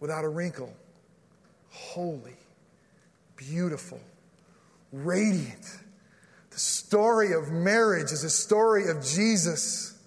without 0.04 0.26
a 0.26 0.28
wrinkle, 0.28 0.70
holy, 1.70 2.36
beautiful, 3.38 4.02
radiant. 4.92 5.78
The 6.50 6.60
story 6.60 7.32
of 7.32 7.54
marriage 7.54 8.12
is 8.12 8.26
a 8.26 8.30
story 8.30 8.90
of 8.90 9.02
Jesus. 9.02 9.98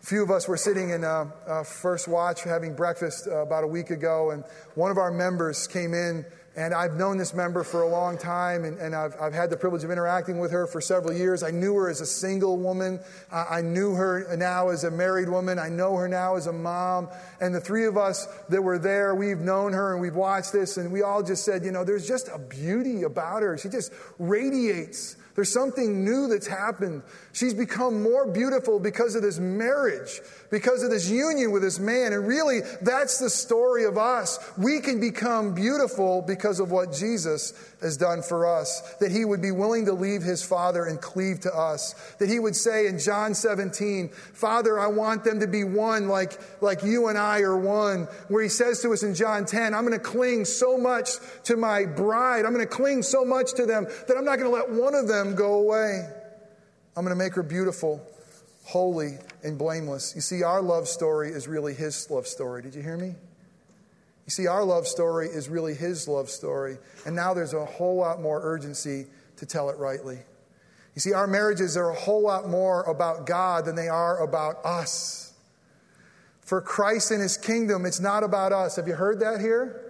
A 0.00 0.06
few 0.06 0.22
of 0.22 0.30
us 0.30 0.46
were 0.46 0.56
sitting 0.56 0.90
in 0.90 1.02
uh, 1.02 1.28
uh, 1.44 1.64
First 1.64 2.06
Watch 2.06 2.44
having 2.44 2.72
breakfast 2.72 3.26
uh, 3.26 3.38
about 3.38 3.64
a 3.64 3.66
week 3.66 3.90
ago, 3.90 4.30
and 4.30 4.44
one 4.76 4.92
of 4.92 4.96
our 4.96 5.10
members 5.10 5.66
came 5.66 5.92
in 5.92 6.24
and 6.56 6.72
I've 6.72 6.94
known 6.94 7.18
this 7.18 7.34
member 7.34 7.62
for 7.62 7.82
a 7.82 7.88
long 7.88 8.16
time, 8.16 8.64
and, 8.64 8.78
and 8.78 8.94
I've, 8.94 9.14
I've 9.20 9.34
had 9.34 9.50
the 9.50 9.58
privilege 9.58 9.84
of 9.84 9.90
interacting 9.90 10.38
with 10.38 10.50
her 10.52 10.66
for 10.66 10.80
several 10.80 11.12
years. 11.12 11.42
I 11.42 11.50
knew 11.50 11.74
her 11.74 11.90
as 11.90 12.00
a 12.00 12.06
single 12.06 12.56
woman. 12.56 12.98
I 13.30 13.60
knew 13.60 13.94
her 13.94 14.34
now 14.36 14.70
as 14.70 14.84
a 14.84 14.90
married 14.90 15.28
woman. 15.28 15.58
I 15.58 15.68
know 15.68 15.94
her 15.96 16.08
now 16.08 16.36
as 16.36 16.46
a 16.46 16.52
mom. 16.52 17.10
And 17.42 17.54
the 17.54 17.60
three 17.60 17.84
of 17.84 17.98
us 17.98 18.26
that 18.48 18.62
were 18.62 18.78
there, 18.78 19.14
we've 19.14 19.40
known 19.40 19.74
her 19.74 19.92
and 19.92 20.00
we've 20.00 20.16
watched 20.16 20.54
this, 20.54 20.78
and 20.78 20.90
we 20.90 21.02
all 21.02 21.22
just 21.22 21.44
said, 21.44 21.62
you 21.62 21.72
know, 21.72 21.84
there's 21.84 22.08
just 22.08 22.28
a 22.28 22.38
beauty 22.38 23.02
about 23.02 23.42
her. 23.42 23.58
She 23.58 23.68
just 23.68 23.92
radiates 24.18 25.16
There's 25.36 25.52
something 25.52 26.02
new 26.02 26.28
that's 26.28 26.46
happened. 26.46 27.02
She's 27.32 27.52
become 27.52 28.02
more 28.02 28.26
beautiful 28.26 28.80
because 28.80 29.14
of 29.14 29.22
this 29.22 29.38
marriage, 29.38 30.22
because 30.50 30.82
of 30.82 30.90
this 30.90 31.08
union 31.08 31.50
with 31.50 31.62
this 31.62 31.78
man. 31.78 32.12
And 32.12 32.26
really, 32.26 32.60
that's 32.82 33.18
the 33.18 33.30
story 33.30 33.84
of 33.84 33.98
us. 33.98 34.38
We 34.56 34.80
can 34.80 35.00
become 35.00 35.54
beautiful 35.54 36.22
because 36.22 36.60
of 36.60 36.70
what 36.70 36.92
Jesus 36.92 37.52
has 37.80 37.96
done 37.96 38.22
for 38.22 38.46
us. 38.46 38.80
That 39.00 39.10
he 39.10 39.24
would 39.24 39.42
be 39.42 39.50
willing 39.50 39.86
to 39.86 39.92
leave 39.92 40.22
his 40.22 40.42
father 40.42 40.84
and 40.84 41.00
cleave 41.00 41.40
to 41.40 41.54
us. 41.54 41.94
That 42.18 42.28
he 42.28 42.38
would 42.38 42.56
say 42.56 42.86
in 42.86 42.98
John 42.98 43.34
17, 43.34 44.08
Father, 44.08 44.78
I 44.78 44.86
want 44.88 45.24
them 45.24 45.40
to 45.40 45.46
be 45.46 45.64
one 45.64 46.08
like, 46.08 46.38
like 46.62 46.82
you 46.82 47.08
and 47.08 47.18
I 47.18 47.40
are 47.40 47.56
one. 47.56 48.08
Where 48.28 48.42
he 48.42 48.48
says 48.48 48.82
to 48.82 48.92
us 48.92 49.02
in 49.02 49.14
John 49.14 49.44
10, 49.44 49.74
I'm 49.74 49.86
going 49.86 49.98
to 49.98 50.04
cling 50.04 50.44
so 50.44 50.78
much 50.78 51.10
to 51.44 51.56
my 51.56 51.84
bride. 51.84 52.44
I'm 52.44 52.54
going 52.54 52.66
to 52.66 52.74
cling 52.74 53.02
so 53.02 53.24
much 53.24 53.54
to 53.54 53.66
them 53.66 53.86
that 54.08 54.16
I'm 54.16 54.24
not 54.24 54.38
going 54.38 54.50
to 54.50 54.56
let 54.56 54.70
one 54.70 54.94
of 54.94 55.08
them 55.08 55.34
go 55.34 55.54
away. 55.54 56.08
I'm 56.96 57.04
going 57.04 57.16
to 57.16 57.22
make 57.22 57.34
her 57.34 57.42
beautiful, 57.42 58.00
holy, 58.64 59.18
and 59.42 59.58
blameless. 59.58 60.14
You 60.14 60.20
see, 60.20 60.42
our 60.42 60.62
love 60.62 60.88
story 60.88 61.30
is 61.30 61.48
really 61.48 61.74
his 61.74 62.10
love 62.10 62.26
story. 62.26 62.62
Did 62.62 62.74
you 62.74 62.82
hear 62.82 62.96
me? 62.96 63.14
You 64.26 64.30
see, 64.30 64.46
our 64.46 64.64
love 64.64 64.86
story 64.86 65.28
is 65.28 65.48
really 65.48 65.74
his 65.74 66.08
love 66.08 66.28
story. 66.28 66.78
And 67.04 67.14
now 67.14 67.32
there's 67.32 67.54
a 67.54 67.64
whole 67.64 67.96
lot 67.96 68.20
more 68.20 68.40
urgency 68.42 69.06
to 69.36 69.46
tell 69.46 69.70
it 69.70 69.78
rightly. 69.78 70.18
You 70.94 71.00
see, 71.00 71.12
our 71.12 71.26
marriages 71.26 71.76
are 71.76 71.90
a 71.90 71.94
whole 71.94 72.22
lot 72.22 72.48
more 72.48 72.82
about 72.84 73.26
God 73.26 73.66
than 73.66 73.76
they 73.76 73.88
are 73.88 74.22
about 74.22 74.64
us. 74.64 75.32
For 76.40 76.60
Christ 76.60 77.10
and 77.10 77.20
his 77.20 77.36
kingdom, 77.36 77.86
it's 77.86 78.00
not 78.00 78.24
about 78.24 78.52
us. 78.52 78.76
Have 78.76 78.88
you 78.88 78.94
heard 78.94 79.20
that 79.20 79.40
here? 79.40 79.85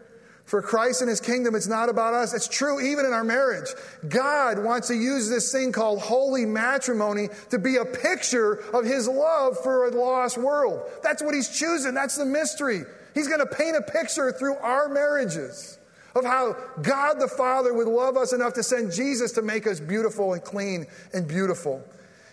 For 0.47 0.63
Christ 0.63 1.01
and 1.01 1.11
his 1.11 1.21
kingdom, 1.21 1.57
it's 1.57 1.67
not 1.67 1.89
about 1.89 2.15
us. 2.15 2.33
It's 2.33 2.47
true 2.47 2.81
even 2.81 3.05
in 3.05 3.13
our 3.13 3.25
marriage. 3.25 3.69
God 4.09 4.63
wants 4.63 4.87
to 4.89 4.95
use 4.95 5.29
this 5.29 5.51
thing 5.51 5.73
called 5.73 6.01
holy 6.01 6.47
matrimony 6.47 7.29
to 7.51 7.59
be 7.59 7.77
a 7.77 7.85
picture 7.85 8.55
of 8.73 8.85
his 8.85 9.09
love 9.09 9.59
for 9.59 9.89
a 9.89 9.91
lost 9.91 10.39
world. 10.39 10.89
That's 11.03 11.21
what 11.21 11.35
he's 11.35 11.49
choosing. 11.49 11.95
That's 11.95 12.17
the 12.17 12.25
mystery. 12.25 12.83
He's 13.13 13.27
going 13.27 13.41
to 13.41 13.47
paint 13.47 13.77
a 13.77 13.83
picture 13.83 14.31
through 14.31 14.57
our 14.59 14.89
marriages 14.89 15.81
of 16.15 16.25
how 16.25 16.57
God 16.81 17.15
the 17.19 17.29
Father 17.29 17.75
would 17.75 17.89
love 17.89 18.17
us 18.17 18.33
enough 18.33 18.55
to 18.55 18.63
send 18.63 18.93
Jesus 18.93 19.33
to 19.33 19.43
make 19.43 19.67
us 19.67 19.81
beautiful 19.81 20.33
and 20.33 20.45
clean 20.45 20.87
and 21.13 21.27
beautiful. 21.27 21.83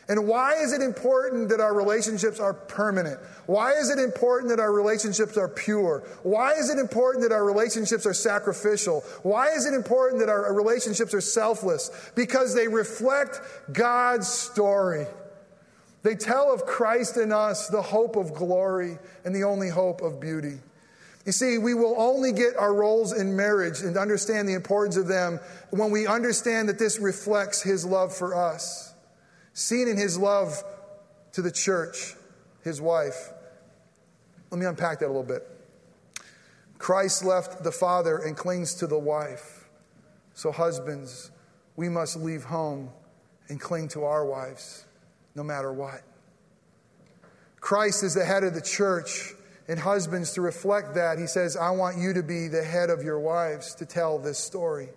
And 0.09 0.27
why 0.27 0.55
is 0.55 0.73
it 0.73 0.81
important 0.81 1.47
that 1.49 1.61
our 1.61 1.73
relationships 1.73 2.39
are 2.39 2.53
permanent? 2.53 3.19
Why 3.45 3.71
is 3.71 3.89
it 3.89 3.99
important 3.99 4.49
that 4.49 4.59
our 4.59 4.73
relationships 4.73 5.37
are 5.37 5.47
pure? 5.47 6.03
Why 6.23 6.53
is 6.53 6.69
it 6.69 6.77
important 6.77 7.23
that 7.23 7.31
our 7.31 7.45
relationships 7.45 8.05
are 8.05 8.13
sacrificial? 8.13 9.01
Why 9.23 9.51
is 9.51 9.65
it 9.65 9.73
important 9.73 10.19
that 10.19 10.27
our 10.27 10.53
relationships 10.53 11.13
are 11.13 11.21
selfless? 11.21 12.11
Because 12.15 12.53
they 12.53 12.67
reflect 12.67 13.39
God's 13.71 14.27
story. 14.27 15.05
They 16.01 16.15
tell 16.15 16.53
of 16.53 16.65
Christ 16.65 17.15
in 17.15 17.31
us, 17.31 17.69
the 17.69 17.81
hope 17.81 18.17
of 18.17 18.33
glory 18.33 18.97
and 19.23 19.33
the 19.33 19.45
only 19.45 19.69
hope 19.69 20.01
of 20.01 20.19
beauty. 20.19 20.57
You 21.25 21.31
see, 21.31 21.57
we 21.57 21.73
will 21.73 21.95
only 21.97 22.33
get 22.33 22.57
our 22.57 22.73
roles 22.73 23.13
in 23.13 23.37
marriage 23.37 23.79
and 23.79 23.95
understand 23.95 24.49
the 24.49 24.53
importance 24.53 24.97
of 24.97 25.07
them 25.07 25.39
when 25.69 25.91
we 25.91 26.05
understand 26.05 26.67
that 26.67 26.77
this 26.77 26.99
reflects 26.99 27.61
His 27.61 27.85
love 27.85 28.13
for 28.13 28.35
us 28.35 28.92
seen 29.53 29.87
in 29.87 29.97
his 29.97 30.17
love 30.17 30.63
to 31.33 31.41
the 31.41 31.51
church, 31.51 32.15
his 32.63 32.81
wife. 32.81 33.31
Let 34.51 34.59
me 34.59 34.65
unpack 34.65 34.99
that 34.99 35.05
a 35.05 35.07
little 35.07 35.23
bit. 35.23 35.47
Christ 36.77 37.23
left 37.23 37.63
the 37.63 37.71
father 37.71 38.17
and 38.17 38.35
clings 38.35 38.75
to 38.75 38.87
the 38.87 38.99
wife. 38.99 39.69
So, 40.33 40.51
husbands, 40.51 41.31
we 41.75 41.89
must 41.89 42.17
leave 42.17 42.43
home 42.43 42.89
and 43.49 43.59
cling 43.59 43.87
to 43.89 44.03
our 44.03 44.25
wives 44.25 44.85
no 45.35 45.43
matter 45.43 45.71
what. 45.71 46.01
Christ 47.59 48.03
is 48.03 48.13
the 48.13 48.25
head 48.25 48.43
of 48.43 48.53
the 48.53 48.61
church, 48.61 49.33
and 49.67 49.79
husbands, 49.79 50.33
to 50.33 50.41
reflect 50.41 50.95
that, 50.95 51.17
he 51.17 51.27
says, 51.27 51.55
I 51.55 51.71
want 51.71 51.97
you 51.97 52.13
to 52.13 52.23
be 52.23 52.49
the 52.49 52.63
head 52.63 52.89
of 52.89 53.01
your 53.03 53.19
wives 53.19 53.75
to 53.75 53.85
tell 53.85 54.19
this 54.19 54.37
story. 54.37 54.89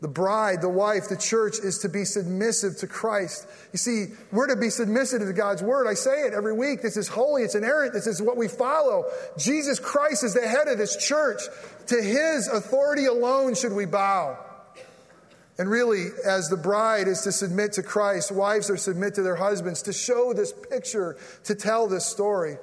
The 0.00 0.08
bride, 0.08 0.60
the 0.60 0.68
wife, 0.68 1.08
the 1.08 1.16
church 1.16 1.58
is 1.58 1.78
to 1.78 1.88
be 1.88 2.04
submissive 2.04 2.76
to 2.78 2.86
Christ. 2.86 3.46
You 3.72 3.78
see, 3.78 4.06
we're 4.32 4.48
to 4.48 4.56
be 4.56 4.68
submissive 4.68 5.22
to 5.22 5.32
God's 5.32 5.62
word. 5.62 5.86
I 5.86 5.94
say 5.94 6.26
it 6.26 6.34
every 6.34 6.52
week. 6.52 6.82
This 6.82 6.96
is 6.96 7.08
holy, 7.08 7.42
it's 7.42 7.54
inerrant, 7.54 7.94
this 7.94 8.06
is 8.06 8.20
what 8.20 8.36
we 8.36 8.48
follow. 8.48 9.04
Jesus 9.38 9.78
Christ 9.78 10.24
is 10.24 10.34
the 10.34 10.46
head 10.46 10.68
of 10.68 10.76
this 10.78 10.96
church. 10.96 11.40
To 11.86 12.02
his 12.02 12.48
authority 12.48 13.06
alone 13.06 13.54
should 13.54 13.72
we 13.72 13.86
bow. 13.86 14.38
And 15.56 15.70
really, 15.70 16.08
as 16.26 16.48
the 16.48 16.56
bride 16.56 17.06
is 17.06 17.22
to 17.22 17.32
submit 17.32 17.74
to 17.74 17.82
Christ, 17.82 18.32
wives 18.32 18.68
are 18.70 18.76
to 18.76 18.82
submit 18.82 19.14
to 19.14 19.22
their 19.22 19.36
husbands 19.36 19.82
to 19.82 19.92
show 19.92 20.32
this 20.34 20.52
picture, 20.52 21.16
to 21.44 21.54
tell 21.54 21.86
this 21.86 22.04
story. 22.04 22.56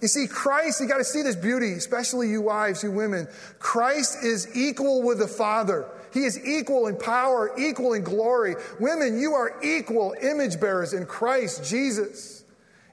You 0.00 0.08
see, 0.08 0.26
Christ, 0.26 0.80
you 0.80 0.88
got 0.88 0.98
to 0.98 1.04
see 1.04 1.20
this 1.20 1.36
beauty, 1.36 1.72
especially 1.72 2.30
you 2.30 2.40
wives, 2.40 2.82
you 2.82 2.90
women. 2.90 3.28
Christ 3.58 4.24
is 4.24 4.56
equal 4.56 5.02
with 5.02 5.18
the 5.18 5.28
Father. 5.28 5.86
He 6.12 6.24
is 6.24 6.44
equal 6.44 6.86
in 6.86 6.96
power, 6.96 7.52
equal 7.58 7.92
in 7.92 8.02
glory. 8.02 8.56
Women, 8.78 9.18
you 9.18 9.34
are 9.34 9.60
equal 9.62 10.14
image 10.20 10.60
bearers 10.60 10.92
in 10.92 11.06
Christ 11.06 11.64
Jesus. 11.64 12.44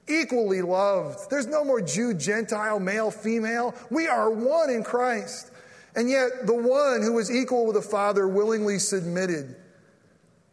Equally 0.07 0.61
loved. 0.61 1.29
There's 1.29 1.47
no 1.47 1.65
more 1.65 1.81
Jew, 1.81 2.13
Gentile, 2.13 2.79
male, 2.79 3.11
female. 3.11 3.75
We 3.89 4.07
are 4.07 4.29
one 4.29 4.69
in 4.69 4.83
Christ. 4.83 5.51
And 5.95 6.09
yet, 6.09 6.45
the 6.45 6.53
one 6.53 7.01
who 7.01 7.17
is 7.19 7.35
equal 7.35 7.65
with 7.65 7.75
the 7.75 7.81
Father 7.81 8.27
willingly 8.27 8.79
submitted. 8.79 9.55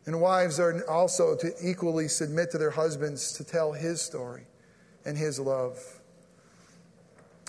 And 0.07 0.21
wives 0.21 0.59
are 0.59 0.85
also 0.89 1.37
to 1.37 1.53
equally 1.63 2.09
submit 2.09 2.51
to 2.51 2.59
their 2.59 2.71
husbands 2.71 3.33
to 3.35 3.45
tell 3.45 3.73
his 3.73 4.03
story 4.03 4.45
and 5.05 5.17
his 5.17 5.39
love. 5.39 5.79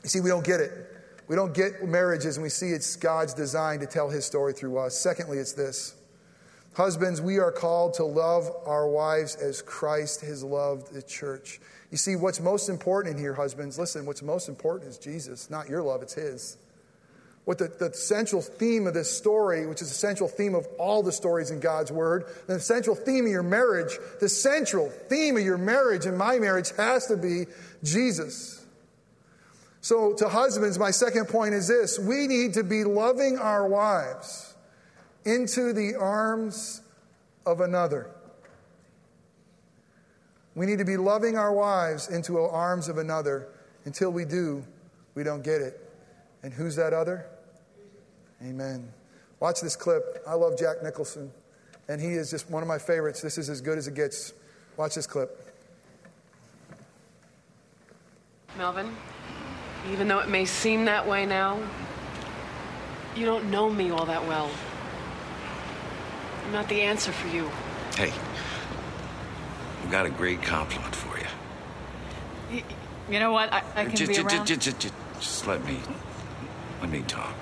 You 0.03 0.09
see, 0.09 0.19
we 0.19 0.29
don't 0.29 0.45
get 0.45 0.59
it. 0.59 0.94
We 1.27 1.35
don't 1.35 1.53
get 1.53 1.83
marriages 1.83 2.37
and 2.37 2.43
we 2.43 2.49
see 2.49 2.69
it's 2.69 2.95
God's 2.95 3.33
design 3.33 3.79
to 3.79 3.87
tell 3.87 4.09
his 4.09 4.25
story 4.25 4.53
through 4.53 4.77
us. 4.77 4.97
Secondly, 4.97 5.37
it's 5.37 5.53
this 5.53 5.95
Husbands, 6.75 7.21
we 7.21 7.39
are 7.39 7.53
called 7.53 7.93
to 7.95 8.03
love 8.03 8.51
our 8.65 8.87
wives 8.87 9.37
as 9.37 9.61
Christ 9.61 10.21
has 10.21 10.43
loved 10.43 10.93
the 10.93 11.01
church. 11.01 11.61
You 11.89 11.97
see, 11.97 12.17
what's 12.17 12.41
most 12.41 12.67
important 12.67 13.15
in 13.15 13.21
here, 13.21 13.33
husbands, 13.33 13.79
listen, 13.79 14.05
what's 14.05 14.21
most 14.21 14.49
important 14.49 14.89
is 14.89 14.97
Jesus, 14.97 15.49
not 15.49 15.69
your 15.69 15.81
love, 15.81 16.01
it's 16.01 16.15
his. 16.15 16.57
What 17.45 17.59
the, 17.59 17.67
the 17.67 17.93
central 17.93 18.41
theme 18.41 18.87
of 18.87 18.93
this 18.93 19.09
story, 19.09 19.65
which 19.67 19.81
is 19.81 19.87
the 19.87 19.95
central 19.95 20.27
theme 20.27 20.53
of 20.53 20.67
all 20.77 21.01
the 21.01 21.13
stories 21.13 21.49
in 21.49 21.61
God's 21.61 21.91
Word, 21.91 22.25
the 22.47 22.59
central 22.59 22.95
theme 22.95 23.25
of 23.25 23.31
your 23.31 23.43
marriage, 23.43 23.97
the 24.19 24.27
central 24.27 24.89
theme 24.89 25.37
of 25.37 25.43
your 25.43 25.57
marriage 25.57 26.05
and 26.05 26.17
my 26.17 26.39
marriage 26.39 26.71
has 26.75 27.05
to 27.07 27.15
be 27.15 27.45
Jesus. 27.83 28.64
So, 29.85 30.13
to 30.13 30.27
husbands, 30.27 30.79
my 30.79 30.89
second 30.89 31.27
point 31.27 31.53
is 31.53 31.67
this 31.67 31.99
we 31.99 32.25
need 32.25 32.55
to 32.55 32.63
be 32.63 32.83
loving 32.83 33.37
our 33.37 33.67
wives 33.67 34.55
into 35.25 35.73
the 35.73 35.93
arms 35.93 36.81
of 37.45 37.61
another. 37.61 38.09
We 40.55 40.65
need 40.65 40.79
to 40.79 40.85
be 40.85 40.97
loving 40.97 41.37
our 41.37 41.53
wives 41.53 42.09
into 42.09 42.31
the 42.31 42.49
arms 42.49 42.89
of 42.89 42.97
another. 42.97 43.49
Until 43.85 44.09
we 44.09 44.25
do, 44.25 44.65
we 45.13 45.21
don't 45.21 45.43
get 45.43 45.61
it. 45.61 45.87
And 46.41 46.51
who's 46.51 46.75
that 46.77 46.91
other? 46.91 47.27
Amen. 48.41 48.91
Watch 49.39 49.61
this 49.61 49.75
clip. 49.75 50.23
I 50.27 50.33
love 50.33 50.57
Jack 50.57 50.77
Nicholson, 50.81 51.31
and 51.87 52.01
he 52.01 52.13
is 52.13 52.31
just 52.31 52.49
one 52.49 52.63
of 52.63 52.67
my 52.67 52.79
favorites. 52.79 53.21
This 53.21 53.37
is 53.37 53.51
as 53.51 53.61
good 53.61 53.77
as 53.77 53.87
it 53.87 53.93
gets. 53.93 54.33
Watch 54.77 54.95
this 54.95 55.05
clip. 55.05 55.29
Melvin, 58.57 58.89
even 59.91 60.07
though 60.07 60.19
it 60.19 60.29
may 60.29 60.45
seem 60.45 60.85
that 60.85 61.07
way 61.07 61.25
now, 61.25 61.59
you 63.15 63.25
don't 63.25 63.49
know 63.49 63.69
me 63.69 63.91
all 63.91 64.05
that 64.05 64.27
well. 64.27 64.49
I'm 66.45 66.51
not 66.51 66.67
the 66.67 66.81
answer 66.81 67.11
for 67.11 67.27
you. 67.27 67.49
Hey, 67.95 68.11
I've 69.83 69.91
got 69.91 70.05
a 70.05 70.09
great 70.09 70.41
compliment 70.41 70.95
for 70.95 71.17
you. 71.17 72.57
You, 72.57 72.63
you 73.09 73.19
know 73.19 73.31
what? 73.31 73.51
I, 73.53 73.63
I 73.75 73.85
can 73.85 73.95
just, 73.95 74.09
be 74.09 74.15
just, 74.15 74.35
around. 74.35 74.47
Just, 74.47 74.61
just, 74.61 74.79
just, 74.79 74.93
just 75.19 75.47
let 75.47 75.63
me, 75.65 75.79
let 76.81 76.89
me 76.89 77.03
talk. 77.07 77.35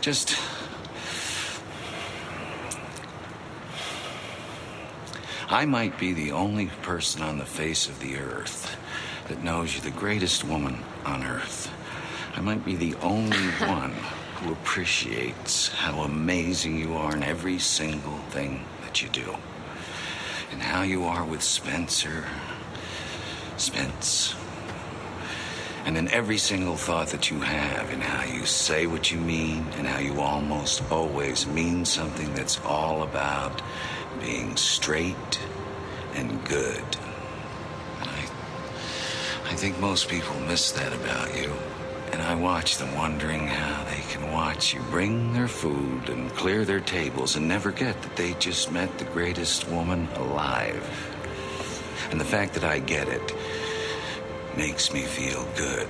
Just. 0.00 0.38
I 5.48 5.66
might 5.66 5.98
be 5.98 6.12
the 6.12 6.32
only 6.32 6.66
person 6.82 7.22
on 7.22 7.38
the 7.38 7.44
face 7.44 7.88
of 7.88 8.00
the 8.00 8.16
earth 8.16 8.76
that 9.28 9.42
knows 9.42 9.74
you're 9.74 9.82
the 9.82 9.98
greatest 9.98 10.44
woman 10.44 10.78
on 11.04 11.22
earth. 11.22 11.70
I 12.36 12.40
might 12.40 12.64
be 12.64 12.76
the 12.76 12.94
only 12.96 13.36
one 13.60 13.94
who 14.36 14.52
appreciates 14.52 15.68
how 15.68 16.00
amazing 16.00 16.78
you 16.78 16.94
are 16.94 17.14
in 17.14 17.22
every 17.22 17.58
single 17.58 18.18
thing 18.30 18.64
that 18.82 19.02
you 19.02 19.08
do. 19.08 19.36
And 20.52 20.60
how 20.60 20.82
you 20.82 21.04
are 21.04 21.24
with 21.24 21.42
Spencer, 21.42 22.24
Spence. 23.56 24.34
And 25.84 25.96
in 25.96 26.08
every 26.08 26.38
single 26.38 26.76
thought 26.76 27.08
that 27.08 27.30
you 27.30 27.40
have, 27.40 27.92
and 27.92 28.02
how 28.02 28.24
you 28.24 28.46
say 28.46 28.86
what 28.86 29.10
you 29.10 29.18
mean, 29.18 29.66
and 29.76 29.86
how 29.86 29.98
you 29.98 30.20
almost 30.20 30.82
always 30.90 31.46
mean 31.46 31.84
something 31.84 32.32
that's 32.34 32.60
all 32.64 33.02
about 33.02 33.62
being 34.20 34.56
straight 34.56 35.40
and 36.14 36.42
good. 36.44 36.84
I 39.54 39.56
think 39.56 39.78
most 39.78 40.08
people 40.08 40.34
miss 40.48 40.72
that 40.72 40.92
about 40.92 41.32
you. 41.40 41.52
And 42.10 42.20
I 42.20 42.34
watch 42.34 42.76
them 42.76 42.92
wondering 42.96 43.46
how 43.46 43.84
they 43.84 44.00
can 44.12 44.32
watch 44.32 44.74
you 44.74 44.80
bring 44.90 45.32
their 45.32 45.46
food 45.46 46.08
and 46.08 46.28
clear 46.32 46.64
their 46.64 46.80
tables 46.80 47.36
and 47.36 47.46
never 47.46 47.70
get 47.70 48.02
that 48.02 48.16
they 48.16 48.34
just 48.40 48.72
met 48.72 48.98
the 48.98 49.04
greatest 49.04 49.68
woman 49.68 50.08
alive. 50.16 50.82
And 52.10 52.20
the 52.20 52.24
fact 52.24 52.54
that 52.54 52.64
I 52.64 52.80
get 52.80 53.06
it 53.06 53.32
makes 54.56 54.92
me 54.92 55.02
feel 55.02 55.46
good 55.56 55.88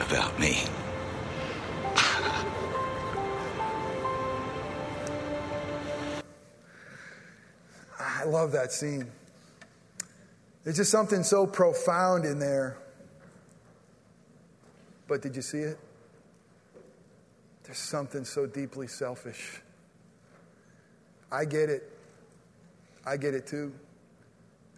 about 0.00 0.36
me. 0.40 0.64
I 8.00 8.24
love 8.24 8.50
that 8.50 8.72
scene. 8.72 9.06
There's 10.64 10.76
just 10.76 10.90
something 10.90 11.22
so 11.22 11.46
profound 11.46 12.24
in 12.24 12.38
there. 12.38 12.78
But 15.08 15.22
did 15.22 15.34
you 15.34 15.42
see 15.42 15.58
it? 15.58 15.78
There's 17.64 17.78
something 17.78 18.24
so 18.24 18.46
deeply 18.46 18.86
selfish. 18.86 19.60
I 21.30 21.44
get 21.44 21.68
it. 21.68 21.90
I 23.06 23.16
get 23.16 23.34
it 23.34 23.46
too. 23.46 23.72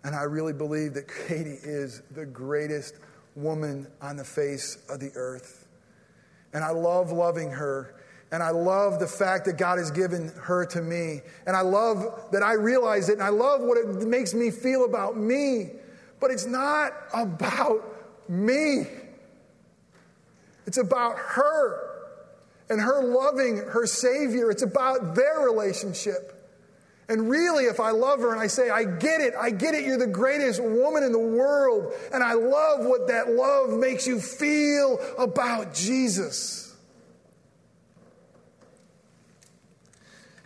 And 0.04 0.14
I 0.14 0.22
really 0.22 0.52
believe 0.52 0.94
that 0.94 1.08
Katie 1.28 1.58
is 1.62 2.02
the 2.10 2.26
greatest 2.26 2.94
woman 3.34 3.86
on 4.00 4.16
the 4.16 4.24
face 4.24 4.78
of 4.88 5.00
the 5.00 5.10
earth. 5.14 5.66
And 6.52 6.62
I 6.62 6.70
love 6.70 7.10
loving 7.10 7.50
her. 7.50 7.96
And 8.34 8.42
I 8.42 8.50
love 8.50 8.98
the 8.98 9.06
fact 9.06 9.44
that 9.44 9.58
God 9.58 9.78
has 9.78 9.92
given 9.92 10.32
her 10.42 10.66
to 10.66 10.82
me. 10.82 11.20
And 11.46 11.54
I 11.54 11.60
love 11.60 12.30
that 12.32 12.42
I 12.42 12.54
realize 12.54 13.08
it. 13.08 13.12
And 13.12 13.22
I 13.22 13.28
love 13.28 13.60
what 13.60 13.78
it 13.78 14.08
makes 14.08 14.34
me 14.34 14.50
feel 14.50 14.84
about 14.84 15.16
me. 15.16 15.70
But 16.18 16.32
it's 16.32 16.44
not 16.44 16.90
about 17.14 18.28
me, 18.28 18.86
it's 20.66 20.78
about 20.78 21.16
her 21.16 21.90
and 22.68 22.80
her 22.80 23.04
loving 23.04 23.58
her 23.58 23.86
Savior. 23.86 24.50
It's 24.50 24.62
about 24.62 25.14
their 25.14 25.38
relationship. 25.38 26.32
And 27.08 27.30
really, 27.30 27.66
if 27.66 27.78
I 27.78 27.90
love 27.92 28.18
her 28.18 28.32
and 28.32 28.40
I 28.40 28.48
say, 28.48 28.68
I 28.68 28.82
get 28.82 29.20
it, 29.20 29.34
I 29.38 29.50
get 29.50 29.76
it, 29.76 29.84
you're 29.84 29.96
the 29.96 30.08
greatest 30.08 30.60
woman 30.60 31.04
in 31.04 31.12
the 31.12 31.18
world, 31.20 31.92
and 32.12 32.24
I 32.24 32.32
love 32.32 32.84
what 32.84 33.06
that 33.08 33.30
love 33.30 33.78
makes 33.78 34.08
you 34.08 34.18
feel 34.18 34.98
about 35.18 35.72
Jesus. 35.72 36.63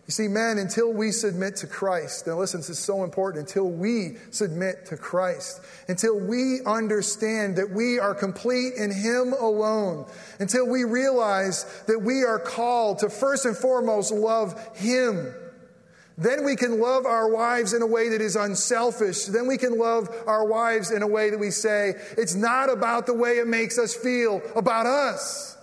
You 0.08 0.12
see, 0.12 0.26
man, 0.26 0.56
until 0.56 0.90
we 0.90 1.12
submit 1.12 1.56
to 1.56 1.66
Christ, 1.66 2.26
now 2.26 2.38
listen, 2.38 2.60
this 2.60 2.70
is 2.70 2.78
so 2.78 3.04
important, 3.04 3.46
until 3.46 3.68
we 3.68 4.16
submit 4.30 4.86
to 4.86 4.96
Christ, 4.96 5.60
until 5.86 6.18
we 6.18 6.60
understand 6.64 7.56
that 7.56 7.68
we 7.68 7.98
are 7.98 8.14
complete 8.14 8.72
in 8.72 8.90
Him 8.90 9.34
alone, 9.38 10.06
until 10.40 10.66
we 10.66 10.84
realize 10.84 11.66
that 11.88 12.00
we 12.00 12.24
are 12.24 12.38
called 12.38 13.00
to 13.00 13.10
first 13.10 13.44
and 13.44 13.54
foremost 13.54 14.10
love 14.10 14.58
Him. 14.78 15.30
Then 16.16 16.42
we 16.42 16.56
can 16.56 16.80
love 16.80 17.04
our 17.04 17.30
wives 17.30 17.74
in 17.74 17.82
a 17.82 17.86
way 17.86 18.08
that 18.08 18.22
is 18.22 18.34
unselfish. 18.34 19.26
Then 19.26 19.46
we 19.46 19.58
can 19.58 19.78
love 19.78 20.08
our 20.26 20.46
wives 20.46 20.90
in 20.90 21.02
a 21.02 21.06
way 21.06 21.28
that 21.28 21.38
we 21.38 21.50
say, 21.50 21.92
it's 22.16 22.34
not 22.34 22.72
about 22.72 23.04
the 23.04 23.12
way 23.12 23.40
it 23.40 23.46
makes 23.46 23.78
us 23.78 23.94
feel 23.94 24.40
about 24.56 24.86
us. 24.86 25.57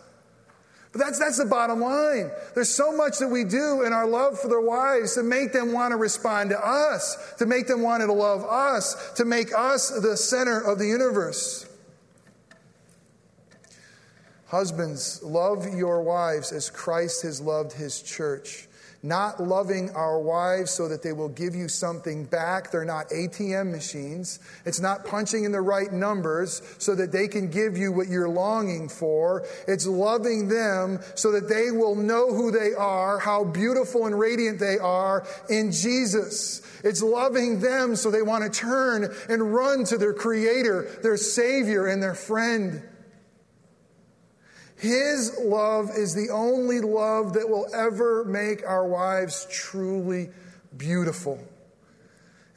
But 0.95 1.07
that's, 1.07 1.19
that's 1.19 1.37
the 1.37 1.45
bottom 1.45 1.81
line. 1.81 2.31
There's 2.53 2.69
so 2.69 2.95
much 2.95 3.19
that 3.19 3.27
we 3.27 3.43
do 3.43 3.81
in 3.81 3.91
our 3.91 4.07
love 4.07 4.39
for 4.39 4.47
their 4.47 4.61
wives 4.61 5.15
to 5.15 5.23
make 5.23 5.51
them 5.51 5.73
want 5.73 5.91
to 5.91 5.97
respond 5.97 6.51
to 6.51 6.57
us, 6.65 7.33
to 7.37 7.45
make 7.45 7.67
them 7.67 7.81
want 7.81 8.01
to 8.01 8.13
love 8.13 8.45
us, 8.45 9.11
to 9.15 9.25
make 9.25 9.53
us 9.53 9.89
the 9.89 10.15
center 10.15 10.57
of 10.61 10.79
the 10.79 10.87
universe. 10.87 11.67
Husbands, 14.47 15.21
love 15.21 15.67
your 15.75 16.01
wives 16.01 16.53
as 16.53 16.69
Christ 16.69 17.23
has 17.23 17.41
loved 17.41 17.73
his 17.73 18.01
church 18.01 18.69
not 19.05 19.41
loving 19.41 19.91
our 19.91 20.19
wives 20.19 20.71
so 20.71 20.87
that 20.87 21.03
they 21.03 21.13
will 21.13 21.29
give 21.29 21.53
you 21.53 21.67
something 21.67 22.25
back. 22.25 22.71
They're 22.71 22.83
not 22.83 23.09
ATM 23.09 23.71
machines. 23.71 24.39
It's 24.65 24.79
not 24.79 25.05
punching 25.05 25.43
in 25.43 25.51
the 25.51 25.61
right 25.61 25.93
numbers 25.93 26.61
so 26.79 26.95
that 26.95 27.11
they 27.11 27.27
can 27.27 27.49
give 27.49 27.77
you 27.77 27.91
what 27.91 28.07
you're 28.07 28.27
longing 28.27 28.89
for. 28.89 29.45
It's 29.67 29.85
loving 29.85 30.47
them 30.47 30.99
so 31.13 31.31
that 31.33 31.47
they 31.47 31.71
will 31.71 31.95
know 31.95 32.33
who 32.33 32.51
they 32.51 32.73
are, 32.73 33.19
how 33.19 33.43
beautiful 33.43 34.07
and 34.07 34.17
radiant 34.17 34.59
they 34.59 34.79
are 34.79 35.25
in 35.49 35.71
Jesus. 35.71 36.61
It's 36.83 37.01
loving 37.01 37.59
them 37.59 37.95
so 37.95 38.09
they 38.09 38.23
want 38.23 38.43
to 38.43 38.49
turn 38.49 39.13
and 39.29 39.53
run 39.53 39.85
to 39.85 39.97
their 39.97 40.13
Creator, 40.13 40.99
their 41.03 41.17
Savior, 41.17 41.85
and 41.85 42.01
their 42.01 42.15
friend. 42.15 42.81
His 44.77 45.37
love 45.41 45.89
is 45.95 46.13
the 46.13 46.29
only 46.31 46.81
love 46.81 47.33
that 47.33 47.49
will 47.49 47.67
ever 47.73 48.25
make 48.25 48.63
our 48.67 48.87
wives 48.87 49.47
truly 49.49 50.29
beautiful. 50.77 51.39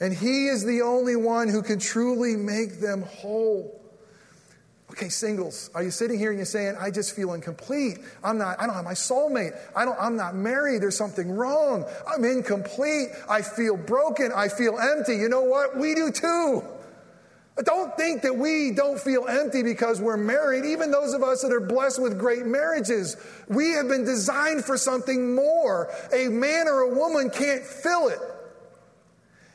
And 0.00 0.12
He 0.12 0.46
is 0.46 0.64
the 0.64 0.83
only 0.83 1.16
one 1.16 1.48
who 1.48 1.62
can 1.62 1.78
truly 1.78 2.37
make 2.37 2.81
them 2.81 3.02
whole. 3.02 3.74
Okay, 4.90 5.11
singles, 5.11 5.70
are 5.74 5.83
you 5.83 5.90
sitting 5.90 6.18
here 6.18 6.31
and 6.31 6.38
you're 6.38 6.46
saying, 6.46 6.76
I 6.81 6.90
just 6.90 7.14
feel 7.14 7.35
incomplete. 7.35 7.98
I'm 8.24 8.38
not, 8.38 8.59
I 8.59 8.66
don't 8.66 8.74
have 8.74 8.85
my 8.85 8.94
soulmate. 8.94 9.57
I 9.76 9.85
don't, 9.85 9.96
I'm 10.00 10.16
not 10.16 10.35
married. 10.35 10.83
There's 10.83 10.96
something 10.96 11.31
wrong. 11.31 11.85
I'm 12.07 12.24
incomplete. 12.24 13.09
I 13.28 13.42
feel 13.42 13.76
broken. 13.76 14.33
I 14.35 14.48
feel 14.48 14.78
empty. 14.78 15.16
You 15.16 15.28
know 15.28 15.42
what? 15.42 15.76
We 15.76 15.94
do 15.94 16.11
too. 16.11 16.64
Don't 17.64 17.97
think 17.97 18.23
that 18.23 18.37
we 18.37 18.71
don't 18.71 19.01
feel 19.01 19.27
empty 19.27 19.62
because 19.62 20.01
we're 20.01 20.16
married. 20.16 20.64
Even 20.64 20.92
those 20.92 21.12
of 21.12 21.23
us 21.23 21.42
that 21.42 21.53
are 21.53 21.61
blessed 21.61 22.01
with 22.01 22.18
great 22.18 22.47
marriages, 22.47 23.16
we 23.49 23.73
have 23.73 23.88
been 23.88 24.05
designed 24.05 24.64
for 24.64 24.77
something 24.77 25.35
more. 25.35 25.92
A 26.12 26.29
man 26.29 26.68
or 26.68 26.81
a 26.81 26.94
woman 26.94 27.31
can't 27.31 27.64
fill 27.64 28.09
it. 28.09 28.21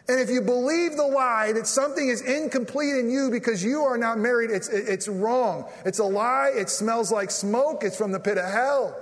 And 0.10 0.20
if 0.20 0.30
you 0.30 0.42
believe 0.42 0.98
the 0.98 1.08
lie 1.08 1.54
that 1.54 1.66
something 1.66 2.10
is 2.10 2.22
incomplete 2.22 2.98
in 2.98 3.10
you 3.10 3.32
because 3.32 3.64
you 3.64 3.84
are 3.84 3.98
not 3.98 4.18
married, 4.18 4.52
it's, 4.52 4.68
it's 4.68 5.08
wrong. 5.08 5.66
It's 5.86 6.00
a 6.00 6.04
lie. 6.04 6.52
It 6.54 6.70
smells 6.70 7.10
like 7.10 7.32
smoke. 7.32 7.84
It's 7.86 7.96
from 7.96 8.12
the 8.12 8.20
pit 8.20 8.38
of 8.38 8.52
hell. 8.52 8.98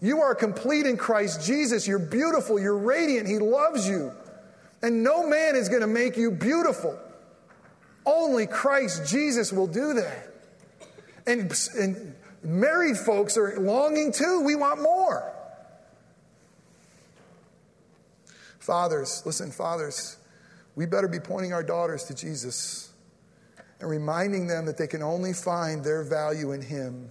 You 0.00 0.20
are 0.20 0.36
complete 0.36 0.86
in 0.86 0.96
Christ 0.96 1.44
Jesus. 1.44 1.86
You're 1.86 1.98
beautiful. 1.98 2.60
You're 2.60 2.78
radiant. 2.78 3.26
He 3.26 3.38
loves 3.38 3.88
you. 3.88 4.12
And 4.82 5.02
no 5.02 5.28
man 5.28 5.56
is 5.56 5.68
going 5.68 5.82
to 5.82 5.88
make 5.88 6.16
you 6.16 6.30
beautiful. 6.30 6.96
Only 8.06 8.46
Christ 8.46 9.10
Jesus 9.10 9.52
will 9.52 9.66
do 9.66 9.94
that. 9.94 10.34
And, 11.26 11.52
and 11.78 12.14
married 12.42 12.96
folks 12.96 13.36
are 13.36 13.58
longing 13.60 14.12
too. 14.12 14.42
We 14.44 14.54
want 14.54 14.82
more. 14.82 15.32
Fathers, 18.58 19.22
listen, 19.24 19.50
fathers, 19.50 20.16
we 20.76 20.86
better 20.86 21.08
be 21.08 21.18
pointing 21.18 21.52
our 21.52 21.62
daughters 21.62 22.04
to 22.04 22.14
Jesus 22.14 22.92
and 23.80 23.90
reminding 23.90 24.46
them 24.46 24.66
that 24.66 24.76
they 24.76 24.86
can 24.86 25.02
only 25.02 25.32
find 25.32 25.82
their 25.82 26.04
value 26.04 26.52
in 26.52 26.62
Him 26.62 27.10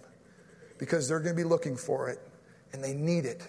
because 0.78 1.08
they're 1.08 1.20
going 1.20 1.36
to 1.36 1.42
be 1.42 1.48
looking 1.48 1.76
for 1.76 2.10
it 2.10 2.20
and 2.72 2.84
they 2.84 2.94
need 2.94 3.26
it. 3.26 3.46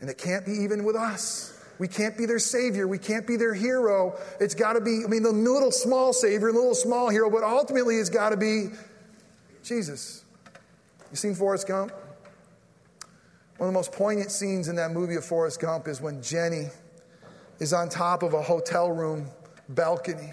And 0.00 0.10
it 0.10 0.18
can't 0.18 0.44
be 0.44 0.52
even 0.52 0.84
with 0.84 0.96
us. 0.96 1.55
We 1.78 1.88
can't 1.88 2.16
be 2.16 2.26
their 2.26 2.38
savior. 2.38 2.88
We 2.88 2.98
can't 2.98 3.26
be 3.26 3.36
their 3.36 3.54
hero. 3.54 4.18
It's 4.40 4.54
got 4.54 4.74
to 4.74 4.80
be, 4.80 5.02
I 5.04 5.08
mean, 5.08 5.22
the 5.22 5.32
little 5.32 5.70
small 5.70 6.12
savior, 6.12 6.50
the 6.50 6.58
little 6.58 6.74
small 6.74 7.08
hero, 7.10 7.30
but 7.30 7.42
ultimately 7.42 7.96
it's 7.96 8.10
got 8.10 8.30
to 8.30 8.36
be 8.36 8.68
Jesus. 9.62 10.24
You 11.10 11.16
seen 11.16 11.34
Forrest 11.34 11.68
Gump? 11.68 11.92
One 13.58 13.68
of 13.68 13.72
the 13.72 13.78
most 13.78 13.92
poignant 13.92 14.30
scenes 14.30 14.68
in 14.68 14.76
that 14.76 14.92
movie 14.92 15.16
of 15.16 15.24
Forrest 15.24 15.60
Gump 15.60 15.88
is 15.88 16.00
when 16.00 16.22
Jenny 16.22 16.66
is 17.58 17.72
on 17.72 17.88
top 17.88 18.22
of 18.22 18.34
a 18.34 18.42
hotel 18.42 18.90
room 18.90 19.28
balcony, 19.70 20.32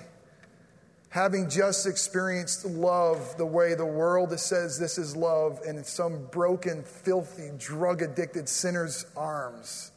having 1.09 1.49
just 1.49 1.87
experienced 1.87 2.65
love 2.65 3.37
the 3.37 3.45
way 3.45 3.75
the 3.75 3.85
world 3.85 4.37
says 4.39 4.77
this 4.77 4.97
is 4.97 5.15
love, 5.15 5.61
and 5.65 5.77
in 5.77 5.83
some 5.85 6.25
broken, 6.31 6.83
filthy, 6.83 7.49
drug 7.57 8.01
addicted 8.01 8.49
sinner's 8.49 9.05
arms 9.15 9.92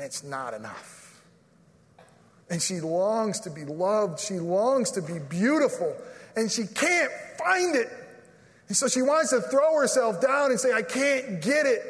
and 0.00 0.06
it's 0.06 0.24
not 0.24 0.54
enough. 0.54 1.20
And 2.48 2.62
she 2.62 2.80
longs 2.80 3.40
to 3.40 3.50
be 3.50 3.66
loved, 3.66 4.18
she 4.18 4.38
longs 4.38 4.92
to 4.92 5.02
be 5.02 5.18
beautiful, 5.18 5.94
and 6.34 6.50
she 6.50 6.64
can't 6.66 7.12
find 7.38 7.76
it. 7.76 7.88
And 8.68 8.76
so 8.76 8.88
she 8.88 9.02
wants 9.02 9.28
to 9.28 9.42
throw 9.42 9.78
herself 9.78 10.22
down 10.22 10.52
and 10.52 10.58
say, 10.58 10.72
I 10.72 10.80
can't 10.80 11.42
get 11.42 11.66
it. 11.66 11.82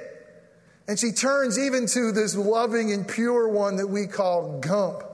And 0.88 0.98
she 0.98 1.12
turns 1.12 1.56
even 1.56 1.86
to 1.86 2.10
this 2.10 2.34
loving 2.34 2.92
and 2.92 3.06
pure 3.06 3.46
one 3.48 3.76
that 3.76 3.86
we 3.86 4.08
call 4.08 4.58
Gump. 4.58 5.04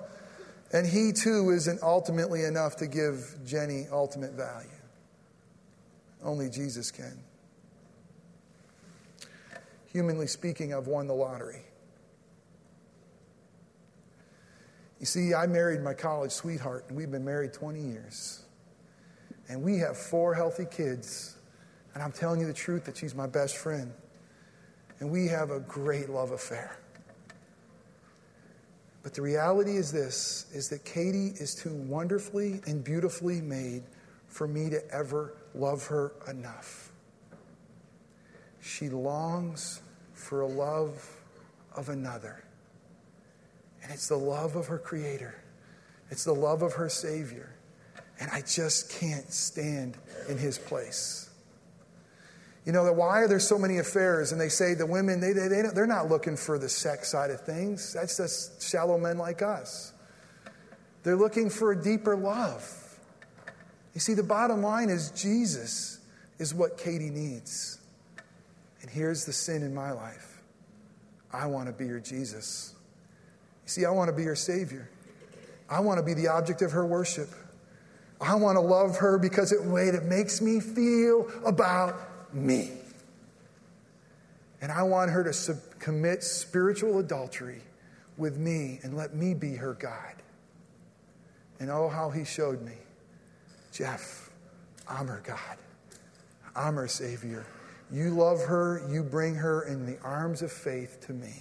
And 0.72 0.86
he 0.86 1.12
too 1.12 1.50
isn't 1.50 1.82
ultimately 1.82 2.44
enough 2.44 2.76
to 2.76 2.86
give 2.86 3.36
Jenny 3.44 3.88
ultimate 3.92 4.32
value. 4.32 4.70
Only 6.24 6.48
Jesus 6.48 6.90
can. 6.90 7.18
Humanly 9.92 10.28
speaking, 10.28 10.72
I've 10.72 10.86
won 10.86 11.08
the 11.08 11.14
lottery. 11.14 11.65
You 14.98 15.06
see, 15.06 15.34
I 15.34 15.46
married 15.46 15.82
my 15.82 15.94
college 15.94 16.32
sweetheart, 16.32 16.86
and 16.88 16.96
we've 16.96 17.10
been 17.10 17.24
married 17.24 17.52
20 17.52 17.80
years. 17.80 18.42
And 19.48 19.62
we 19.62 19.78
have 19.78 19.96
four 19.96 20.34
healthy 20.34 20.64
kids. 20.64 21.36
And 21.94 22.02
I'm 22.02 22.12
telling 22.12 22.40
you 22.40 22.46
the 22.46 22.54
truth 22.54 22.84
that 22.86 22.96
she's 22.96 23.14
my 23.14 23.26
best 23.26 23.56
friend. 23.56 23.92
And 25.00 25.10
we 25.10 25.26
have 25.28 25.50
a 25.50 25.60
great 25.60 26.08
love 26.08 26.30
affair. 26.30 26.78
But 29.02 29.14
the 29.14 29.22
reality 29.22 29.76
is 29.76 29.92
this 29.92 30.46
is 30.52 30.68
that 30.70 30.84
Katie 30.84 31.32
is 31.36 31.54
too 31.54 31.72
wonderfully 31.72 32.60
and 32.66 32.82
beautifully 32.82 33.40
made 33.40 33.84
for 34.26 34.48
me 34.48 34.68
to 34.70 34.90
ever 34.90 35.34
love 35.54 35.86
her 35.86 36.12
enough. 36.28 36.90
She 38.60 38.88
longs 38.88 39.80
for 40.12 40.40
a 40.40 40.46
love 40.46 41.08
of 41.76 41.88
another. 41.88 42.42
And 43.86 43.94
it's 43.94 44.08
the 44.08 44.18
love 44.18 44.56
of 44.56 44.66
her 44.66 44.78
Creator, 44.78 45.40
it's 46.10 46.24
the 46.24 46.34
love 46.34 46.62
of 46.62 46.72
her 46.72 46.88
Savior. 46.88 47.52
And 48.18 48.30
I 48.32 48.40
just 48.40 48.90
can't 48.90 49.30
stand 49.32 49.96
in 50.28 50.38
His 50.38 50.58
place. 50.58 51.30
You 52.64 52.72
know, 52.72 52.90
why 52.92 53.20
are 53.20 53.28
there 53.28 53.38
so 53.38 53.58
many 53.58 53.78
affairs? 53.78 54.32
And 54.32 54.40
they 54.40 54.48
say 54.48 54.74
the 54.74 54.86
women, 54.86 55.20
they, 55.20 55.32
they, 55.32 55.46
they, 55.46 55.62
they're 55.72 55.86
not 55.86 56.08
looking 56.08 56.36
for 56.36 56.58
the 56.58 56.68
sex 56.68 57.10
side 57.10 57.30
of 57.30 57.42
things. 57.42 57.92
That's 57.92 58.16
just 58.16 58.60
shallow 58.60 58.98
men 58.98 59.18
like 59.18 59.42
us. 59.42 59.92
They're 61.04 61.14
looking 61.14 61.48
for 61.48 61.70
a 61.70 61.80
deeper 61.80 62.16
love. 62.16 62.64
You 63.94 64.00
see, 64.00 64.14
the 64.14 64.24
bottom 64.24 64.62
line 64.62 64.88
is 64.88 65.10
Jesus 65.10 66.00
is 66.38 66.54
what 66.54 66.76
Katie 66.78 67.10
needs. 67.10 67.78
And 68.80 68.90
here's 68.90 69.26
the 69.26 69.32
sin 69.32 69.62
in 69.62 69.72
my 69.74 69.92
life 69.92 70.42
I 71.32 71.46
want 71.46 71.66
to 71.66 71.72
be 71.72 71.86
your 71.86 72.00
Jesus. 72.00 72.75
See, 73.66 73.84
I 73.84 73.90
want 73.90 74.08
to 74.08 74.16
be 74.16 74.22
her 74.24 74.36
Savior. 74.36 74.88
I 75.68 75.80
want 75.80 75.98
to 75.98 76.04
be 76.04 76.14
the 76.14 76.28
object 76.28 76.62
of 76.62 76.72
her 76.72 76.86
worship. 76.86 77.28
I 78.20 78.36
want 78.36 78.56
to 78.56 78.60
love 78.60 78.96
her 78.98 79.18
because 79.18 79.50
the 79.50 79.62
way 79.62 79.88
it 79.88 80.04
makes 80.04 80.40
me 80.40 80.60
feel 80.60 81.30
about 81.44 82.34
me. 82.34 82.70
And 84.62 84.72
I 84.72 84.84
want 84.84 85.10
her 85.10 85.22
to 85.24 85.32
sub- 85.32 85.78
commit 85.78 86.22
spiritual 86.22 86.98
adultery 86.98 87.60
with 88.16 88.38
me 88.38 88.80
and 88.82 88.96
let 88.96 89.14
me 89.14 89.34
be 89.34 89.54
her 89.56 89.74
God. 89.74 90.14
And 91.58 91.70
oh, 91.70 91.88
how 91.88 92.10
he 92.10 92.24
showed 92.24 92.62
me 92.62 92.74
Jeff, 93.72 94.30
I'm 94.88 95.08
her 95.08 95.22
God, 95.24 95.58
I'm 96.54 96.76
her 96.76 96.88
Savior. 96.88 97.44
You 97.92 98.10
love 98.10 98.42
her, 98.44 98.86
you 98.90 99.02
bring 99.02 99.34
her 99.34 99.62
in 99.62 99.86
the 99.86 99.98
arms 100.00 100.42
of 100.42 100.50
faith 100.50 100.98
to 101.06 101.12
me. 101.12 101.34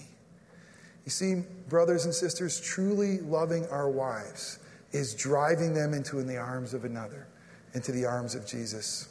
You 1.06 1.10
see, 1.10 1.42
brothers 1.68 2.04
and 2.04 2.12
sisters, 2.12 2.60
truly 2.60 3.20
loving 3.20 3.64
our 3.68 3.88
wives 3.88 4.58
is 4.90 5.14
driving 5.14 5.72
them 5.72 5.94
into 5.94 6.18
in 6.18 6.26
the 6.26 6.36
arms 6.36 6.74
of 6.74 6.84
another, 6.84 7.28
into 7.74 7.92
the 7.92 8.04
arms 8.04 8.34
of 8.34 8.44
Jesus. 8.44 9.08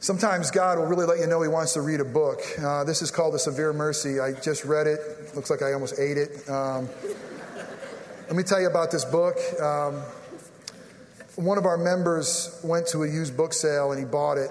Sometimes 0.00 0.50
God 0.50 0.78
will 0.78 0.86
really 0.86 1.04
let 1.04 1.18
you 1.18 1.26
know 1.26 1.42
He 1.42 1.48
wants 1.48 1.74
to 1.74 1.82
read 1.82 2.00
a 2.00 2.04
book. 2.04 2.40
Uh, 2.58 2.82
this 2.84 3.02
is 3.02 3.10
called 3.10 3.34
The 3.34 3.38
Severe 3.38 3.74
Mercy. 3.74 4.18
I 4.18 4.32
just 4.32 4.64
read 4.64 4.86
it. 4.86 5.00
Looks 5.36 5.50
like 5.50 5.60
I 5.60 5.74
almost 5.74 6.00
ate 6.00 6.16
it. 6.16 6.48
Um, 6.48 6.88
let 8.26 8.36
me 8.36 8.42
tell 8.42 8.60
you 8.60 8.68
about 8.68 8.90
this 8.90 9.04
book. 9.04 9.36
Um, 9.60 10.00
one 11.34 11.58
of 11.58 11.66
our 11.66 11.76
members 11.76 12.58
went 12.64 12.86
to 12.88 13.02
a 13.02 13.06
used 13.06 13.36
book 13.36 13.52
sale 13.52 13.92
and 13.92 13.98
he 13.98 14.06
bought 14.06 14.38
it. 14.38 14.50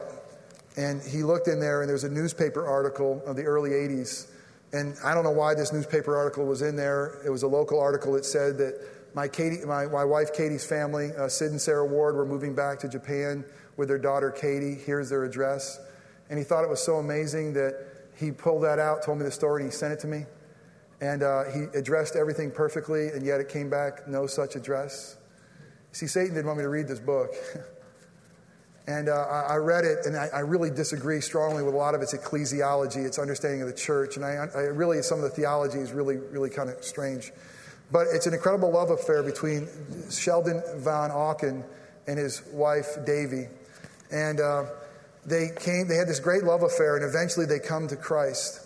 And 0.77 1.01
he 1.01 1.23
looked 1.23 1.47
in 1.47 1.59
there, 1.59 1.81
and 1.81 1.89
there's 1.89 2.03
a 2.03 2.09
newspaper 2.09 2.67
article 2.67 3.23
of 3.25 3.35
the 3.35 3.45
early 3.45 3.71
80s 3.71 4.27
and 4.75 4.97
I 5.03 5.13
don't 5.13 5.23
know 5.23 5.31
why 5.31 5.55
this 5.55 5.71
newspaper 5.71 6.17
article 6.17 6.45
was 6.45 6.61
in 6.61 6.75
there. 6.75 7.21
It 7.25 7.29
was 7.29 7.43
a 7.43 7.47
local 7.47 7.79
article 7.79 8.13
that 8.13 8.25
said 8.25 8.57
that 8.57 8.75
my, 9.13 9.27
Katie, 9.27 9.65
my, 9.65 9.85
my 9.85 10.03
wife 10.03 10.33
Katie's 10.33 10.65
family, 10.65 11.11
uh, 11.17 11.29
Sid 11.29 11.51
and 11.51 11.61
Sarah 11.61 11.85
Ward, 11.85 12.15
were 12.15 12.25
moving 12.25 12.53
back 12.53 12.79
to 12.79 12.89
Japan 12.89 13.45
with 13.77 13.87
their 13.87 13.97
daughter 13.97 14.31
Katie. 14.31 14.75
Here's 14.75 15.09
their 15.09 15.23
address. 15.23 15.79
And 16.29 16.37
he 16.37 16.43
thought 16.43 16.65
it 16.65 16.69
was 16.69 16.83
so 16.83 16.97
amazing 16.97 17.53
that 17.53 17.75
he 18.17 18.31
pulled 18.31 18.63
that 18.63 18.77
out, 18.77 19.01
told 19.03 19.17
me 19.17 19.23
the 19.23 19.31
story, 19.31 19.63
and 19.63 19.71
he 19.71 19.75
sent 19.75 19.93
it 19.93 19.99
to 20.01 20.07
me. 20.07 20.25
And 20.99 21.23
uh, 21.23 21.45
he 21.45 21.63
addressed 21.77 22.17
everything 22.17 22.51
perfectly, 22.51 23.07
and 23.07 23.25
yet 23.25 23.39
it 23.39 23.47
came 23.47 23.69
back 23.69 24.07
no 24.09 24.27
such 24.27 24.57
address. 24.57 25.15
See, 25.93 26.07
Satan 26.07 26.33
didn't 26.33 26.47
want 26.47 26.57
me 26.57 26.63
to 26.63 26.69
read 26.69 26.87
this 26.87 26.99
book. 26.99 27.33
And 28.87 29.09
uh, 29.09 29.13
I 29.13 29.55
read 29.55 29.83
it, 29.83 30.05
and 30.05 30.15
I, 30.15 30.27
I, 30.31 30.39
really 30.41 30.69
disagree 30.69 31.19
strongly 31.19 31.63
with 31.63 31.73
a 31.73 31.77
lot 31.77 31.95
of 31.95 32.03
its 32.03 32.13
ecclesiology, 32.13 33.03
its 33.03 33.17
understanding 33.17 33.63
of 33.63 33.67
the 33.67 33.73
church. 33.73 34.15
And 34.15 34.23
I, 34.23 34.47
I 34.53 34.59
really, 34.61 35.01
some 35.01 35.17
of 35.17 35.23
the 35.23 35.31
theology 35.31 35.79
is 35.79 35.91
really, 35.91 36.17
really 36.17 36.51
kind 36.51 36.69
of 36.69 36.83
strange. 36.83 37.31
But 37.91 38.07
it's 38.11 38.27
an 38.27 38.35
incredible 38.35 38.71
love 38.71 38.91
affair 38.91 39.23
between 39.23 39.67
Sheldon 40.11 40.61
Vanauken 40.77 41.63
and 42.05 42.19
his 42.19 42.43
wife, 42.53 43.03
Davy. 43.07 43.47
And 44.11 44.39
uh, 44.39 44.65
they 45.25 45.49
came, 45.59 45.87
they 45.87 45.95
had 45.95 46.07
this 46.07 46.19
great 46.19 46.43
love 46.43 46.61
affair, 46.61 46.95
and 46.95 47.03
eventually 47.03 47.47
they 47.47 47.59
come 47.59 47.87
to 47.87 47.95
Christ. 47.95 48.61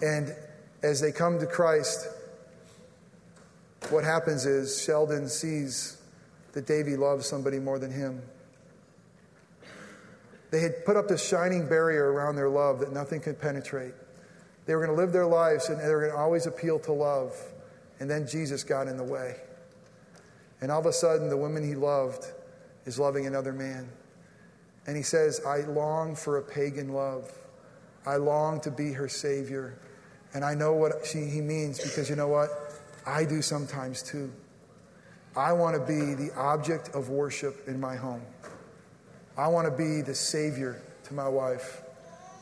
And 0.00 0.34
as 0.82 1.02
they 1.02 1.12
come 1.12 1.38
to 1.38 1.46
Christ, 1.46 2.08
what 3.90 4.04
happens 4.04 4.46
is 4.46 4.82
Sheldon 4.82 5.28
sees 5.28 5.98
that 6.52 6.66
Davy 6.66 6.96
loves 6.96 7.26
somebody 7.26 7.58
more 7.58 7.78
than 7.78 7.92
him. 7.92 8.22
They 10.50 10.60
had 10.60 10.84
put 10.84 10.96
up 10.96 11.08
this 11.08 11.26
shining 11.26 11.68
barrier 11.68 12.12
around 12.12 12.36
their 12.36 12.48
love 12.48 12.80
that 12.80 12.92
nothing 12.92 13.20
could 13.20 13.40
penetrate. 13.40 13.94
They 14.66 14.74
were 14.74 14.84
going 14.84 14.96
to 14.96 15.02
live 15.02 15.12
their 15.12 15.26
lives 15.26 15.68
and 15.68 15.80
they 15.80 15.88
were 15.88 16.00
going 16.00 16.12
to 16.12 16.18
always 16.18 16.46
appeal 16.46 16.78
to 16.80 16.92
love. 16.92 17.34
And 18.00 18.10
then 18.10 18.26
Jesus 18.26 18.64
got 18.64 18.86
in 18.86 18.96
the 18.96 19.04
way. 19.04 19.36
And 20.60 20.70
all 20.70 20.80
of 20.80 20.86
a 20.86 20.92
sudden, 20.92 21.28
the 21.28 21.36
woman 21.36 21.66
he 21.66 21.74
loved 21.74 22.24
is 22.84 22.98
loving 22.98 23.26
another 23.26 23.52
man. 23.52 23.88
And 24.86 24.96
he 24.96 25.02
says, 25.02 25.40
I 25.46 25.60
long 25.60 26.16
for 26.16 26.38
a 26.38 26.42
pagan 26.42 26.92
love. 26.92 27.30
I 28.06 28.16
long 28.16 28.60
to 28.62 28.70
be 28.70 28.92
her 28.92 29.08
savior. 29.08 29.78
And 30.34 30.44
I 30.44 30.54
know 30.54 30.72
what 30.72 31.06
she, 31.06 31.24
he 31.26 31.40
means 31.40 31.78
because 31.78 32.08
you 32.08 32.16
know 32.16 32.28
what? 32.28 32.50
I 33.06 33.24
do 33.24 33.42
sometimes 33.42 34.02
too. 34.02 34.32
I 35.36 35.52
want 35.52 35.76
to 35.76 35.80
be 35.80 36.14
the 36.14 36.32
object 36.36 36.90
of 36.94 37.10
worship 37.10 37.68
in 37.68 37.78
my 37.78 37.96
home. 37.96 38.22
I 39.38 39.46
want 39.46 39.66
to 39.66 39.70
be 39.70 40.02
the 40.02 40.16
savior 40.16 40.82
to 41.04 41.14
my 41.14 41.28
wife. 41.28 41.82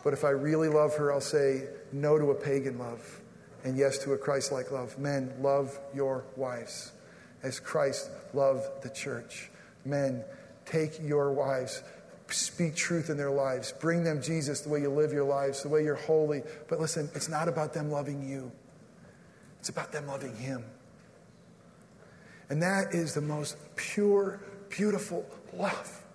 But 0.03 0.15
if 0.15 0.25
I 0.25 0.31
really 0.31 0.69
love 0.69 0.97
her, 0.97 1.13
I'll 1.13 1.21
say 1.21 1.65
no 1.93 2.19
to 2.19 2.31
a 2.31 2.35
pagan 2.35 2.79
love 2.79 3.21
and 3.65 3.77
yes 3.77 3.99
to 3.99 4.15
a 4.15 4.19
Christ 4.19 4.51
like 4.51 4.71
love. 4.71 4.99
Men, 4.99 5.35
love 5.41 5.79
your 5.95 6.25
wives 6.37 6.93
as 7.43 7.61
Christ 7.61 8.11
loved 8.33 8.83
the 8.83 8.89
church. 8.89 9.51
Men, 9.85 10.25
take 10.65 10.99
your 11.03 11.33
wives, 11.33 11.83
speak 12.29 12.75
truth 12.75 13.11
in 13.11 13.19
their 13.19 13.31
lives, 13.31 13.73
bring 13.73 14.03
them 14.03 14.23
Jesus 14.23 14.61
the 14.63 14.71
way 14.71 14.81
you 14.81 14.91
live 14.91 15.13
your 15.13 15.25
lives, 15.25 15.63
the 15.63 15.69
way 15.69 15.85
you're 15.85 15.97
holy. 15.97 16.43
But 16.67 16.81
listen, 16.81 17.11
it's 17.15 17.29
not 17.29 17.47
about 17.47 17.75
them 17.75 17.91
loving 17.91 18.27
you, 18.27 18.51
it's 19.61 19.69
about 19.69 19.93
them 19.93 20.07
loving 20.07 20.35
Him. 20.35 20.65
And 22.49 22.63
that 22.63 22.95
is 22.95 23.13
the 23.13 23.21
most 23.21 23.59
pure, 23.77 24.41
beautiful 24.71 25.27
love. 25.53 26.06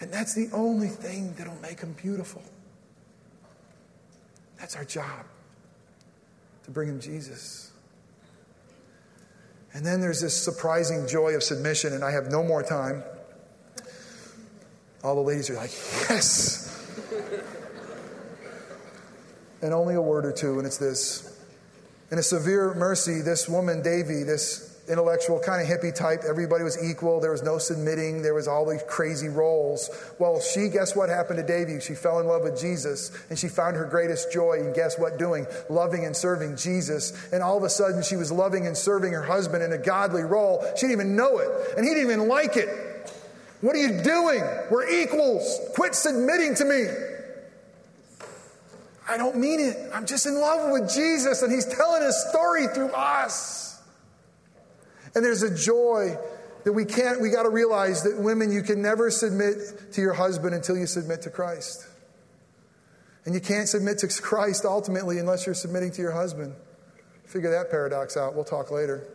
And 0.00 0.12
that's 0.12 0.34
the 0.34 0.50
only 0.52 0.88
thing 0.88 1.34
that'll 1.38 1.60
make 1.62 1.78
them 1.78 1.94
beautiful. 2.00 2.42
That's 4.58 4.76
our 4.76 4.84
job 4.84 5.24
to 6.64 6.70
bring 6.70 6.88
him 6.88 7.00
Jesus. 7.00 7.70
And 9.72 9.84
then 9.84 10.00
there's 10.00 10.20
this 10.20 10.36
surprising 10.36 11.06
joy 11.06 11.34
of 11.34 11.42
submission, 11.42 11.92
and 11.92 12.02
I 12.02 12.10
have 12.10 12.30
no 12.30 12.42
more 12.42 12.62
time. 12.62 13.02
All 15.04 15.14
the 15.14 15.20
ladies 15.20 15.50
are 15.50 15.54
like, 15.54 15.70
yes. 16.08 16.72
and 19.62 19.72
only 19.72 19.94
a 19.94 20.00
word 20.00 20.24
or 20.24 20.32
two, 20.32 20.58
and 20.58 20.66
it's 20.66 20.78
this. 20.78 21.38
In 22.10 22.18
a 22.18 22.22
severe 22.22 22.74
mercy, 22.74 23.20
this 23.20 23.48
woman, 23.48 23.82
Davy, 23.82 24.22
this 24.22 24.75
intellectual, 24.88 25.40
kind 25.40 25.60
of 25.60 25.68
hippie 25.68 25.94
type. 25.94 26.22
Everybody 26.28 26.64
was 26.64 26.82
equal. 26.82 27.20
There 27.20 27.30
was 27.30 27.42
no 27.42 27.58
submitting. 27.58 28.22
There 28.22 28.34
was 28.34 28.48
all 28.48 28.68
these 28.68 28.82
crazy 28.86 29.28
roles. 29.28 29.90
Well, 30.18 30.40
she, 30.40 30.68
guess 30.68 30.94
what 30.94 31.08
happened 31.08 31.38
to 31.38 31.46
Davy? 31.46 31.80
She 31.80 31.94
fell 31.94 32.20
in 32.20 32.26
love 32.26 32.42
with 32.42 32.58
Jesus 32.60 33.10
and 33.28 33.38
she 33.38 33.48
found 33.48 33.76
her 33.76 33.84
greatest 33.84 34.32
joy 34.32 34.58
and 34.60 34.74
guess 34.74 34.98
what 34.98 35.18
doing? 35.18 35.46
Loving 35.68 36.04
and 36.04 36.16
serving 36.16 36.56
Jesus. 36.56 37.12
And 37.32 37.42
all 37.42 37.56
of 37.56 37.62
a 37.62 37.68
sudden 37.68 38.02
she 38.02 38.16
was 38.16 38.30
loving 38.30 38.66
and 38.66 38.76
serving 38.76 39.12
her 39.12 39.24
husband 39.24 39.62
in 39.62 39.72
a 39.72 39.78
godly 39.78 40.22
role. 40.22 40.64
She 40.76 40.86
didn't 40.86 41.00
even 41.00 41.16
know 41.16 41.38
it. 41.38 41.50
And 41.76 41.84
he 41.84 41.92
didn't 41.92 42.10
even 42.10 42.28
like 42.28 42.56
it. 42.56 42.68
What 43.60 43.74
are 43.74 43.80
you 43.80 44.02
doing? 44.02 44.42
We're 44.70 44.88
equals. 45.02 45.58
Quit 45.74 45.94
submitting 45.94 46.54
to 46.56 46.64
me. 46.64 46.86
I 49.08 49.16
don't 49.16 49.36
mean 49.36 49.60
it. 49.60 49.76
I'm 49.94 50.06
just 50.06 50.26
in 50.26 50.34
love 50.34 50.72
with 50.72 50.92
Jesus 50.92 51.42
and 51.42 51.52
he's 51.52 51.64
telling 51.64 52.02
his 52.02 52.16
story 52.28 52.66
through 52.68 52.90
us. 52.90 53.65
And 55.16 55.24
there's 55.24 55.42
a 55.42 55.56
joy 55.56 56.18
that 56.64 56.74
we 56.74 56.84
can't, 56.84 57.22
we 57.22 57.30
got 57.30 57.44
to 57.44 57.48
realize 57.48 58.02
that 58.02 58.20
women, 58.20 58.52
you 58.52 58.62
can 58.62 58.82
never 58.82 59.10
submit 59.10 59.92
to 59.92 60.02
your 60.02 60.12
husband 60.12 60.54
until 60.54 60.76
you 60.76 60.86
submit 60.86 61.22
to 61.22 61.30
Christ. 61.30 61.88
And 63.24 63.34
you 63.34 63.40
can't 63.40 63.66
submit 63.66 63.96
to 64.00 64.08
Christ 64.08 64.66
ultimately 64.66 65.18
unless 65.18 65.46
you're 65.46 65.54
submitting 65.54 65.90
to 65.92 66.02
your 66.02 66.12
husband. 66.12 66.54
Figure 67.24 67.50
that 67.50 67.70
paradox 67.70 68.18
out. 68.18 68.34
We'll 68.34 68.44
talk 68.44 68.70
later. 68.70 69.08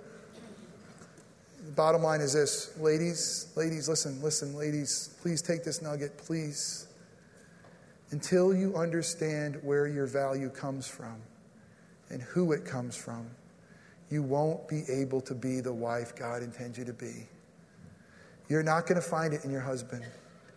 The 1.67 1.71
bottom 1.71 2.01
line 2.01 2.19
is 2.19 2.33
this 2.33 2.75
ladies, 2.79 3.53
ladies, 3.55 3.87
listen, 3.87 4.23
listen, 4.23 4.55
ladies, 4.55 5.15
please 5.21 5.43
take 5.43 5.63
this 5.63 5.83
nugget, 5.83 6.17
please. 6.17 6.87
Until 8.09 8.55
you 8.55 8.75
understand 8.75 9.59
where 9.61 9.87
your 9.87 10.07
value 10.07 10.49
comes 10.49 10.87
from 10.87 11.21
and 12.09 12.23
who 12.23 12.53
it 12.53 12.65
comes 12.65 12.97
from, 12.97 13.29
you 14.11 14.21
won't 14.21 14.67
be 14.67 14.83
able 14.89 15.21
to 15.21 15.33
be 15.33 15.61
the 15.61 15.73
wife 15.73 16.15
God 16.15 16.43
intends 16.43 16.77
you 16.77 16.85
to 16.85 16.93
be. 16.93 17.27
You're 18.49 18.63
not 18.63 18.85
going 18.85 19.01
to 19.01 19.07
find 19.07 19.33
it 19.33 19.45
in 19.45 19.51
your 19.51 19.61
husband, 19.61 20.03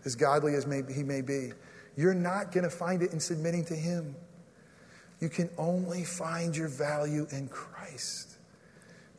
as 0.04 0.16
godly 0.16 0.54
as 0.54 0.66
may, 0.66 0.82
he 0.92 1.04
may 1.04 1.20
be. 1.20 1.52
You're 1.96 2.14
not 2.14 2.50
going 2.50 2.64
to 2.64 2.70
find 2.70 3.02
it 3.02 3.12
in 3.12 3.20
submitting 3.20 3.64
to 3.66 3.74
him. 3.74 4.16
You 5.20 5.28
can 5.28 5.48
only 5.56 6.02
find 6.02 6.56
your 6.56 6.66
value 6.66 7.28
in 7.30 7.46
Christ. 7.48 8.36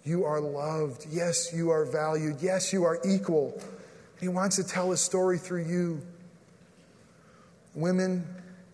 You 0.04 0.26
are 0.26 0.41
loved. 0.41 1.08
Yes, 1.10 1.54
you 1.54 1.69
are 1.69 1.86
valued. 1.86 2.38
Yes, 2.41 2.74
you 2.74 2.84
are 2.84 3.00
equal. 3.06 3.60
He 4.19 4.28
wants 4.28 4.58
to 4.58 4.63
tell 4.63 4.91
his 4.91 5.00
story 5.00 5.38
through 5.38 5.65
you. 5.65 6.02
Women, 7.74 8.28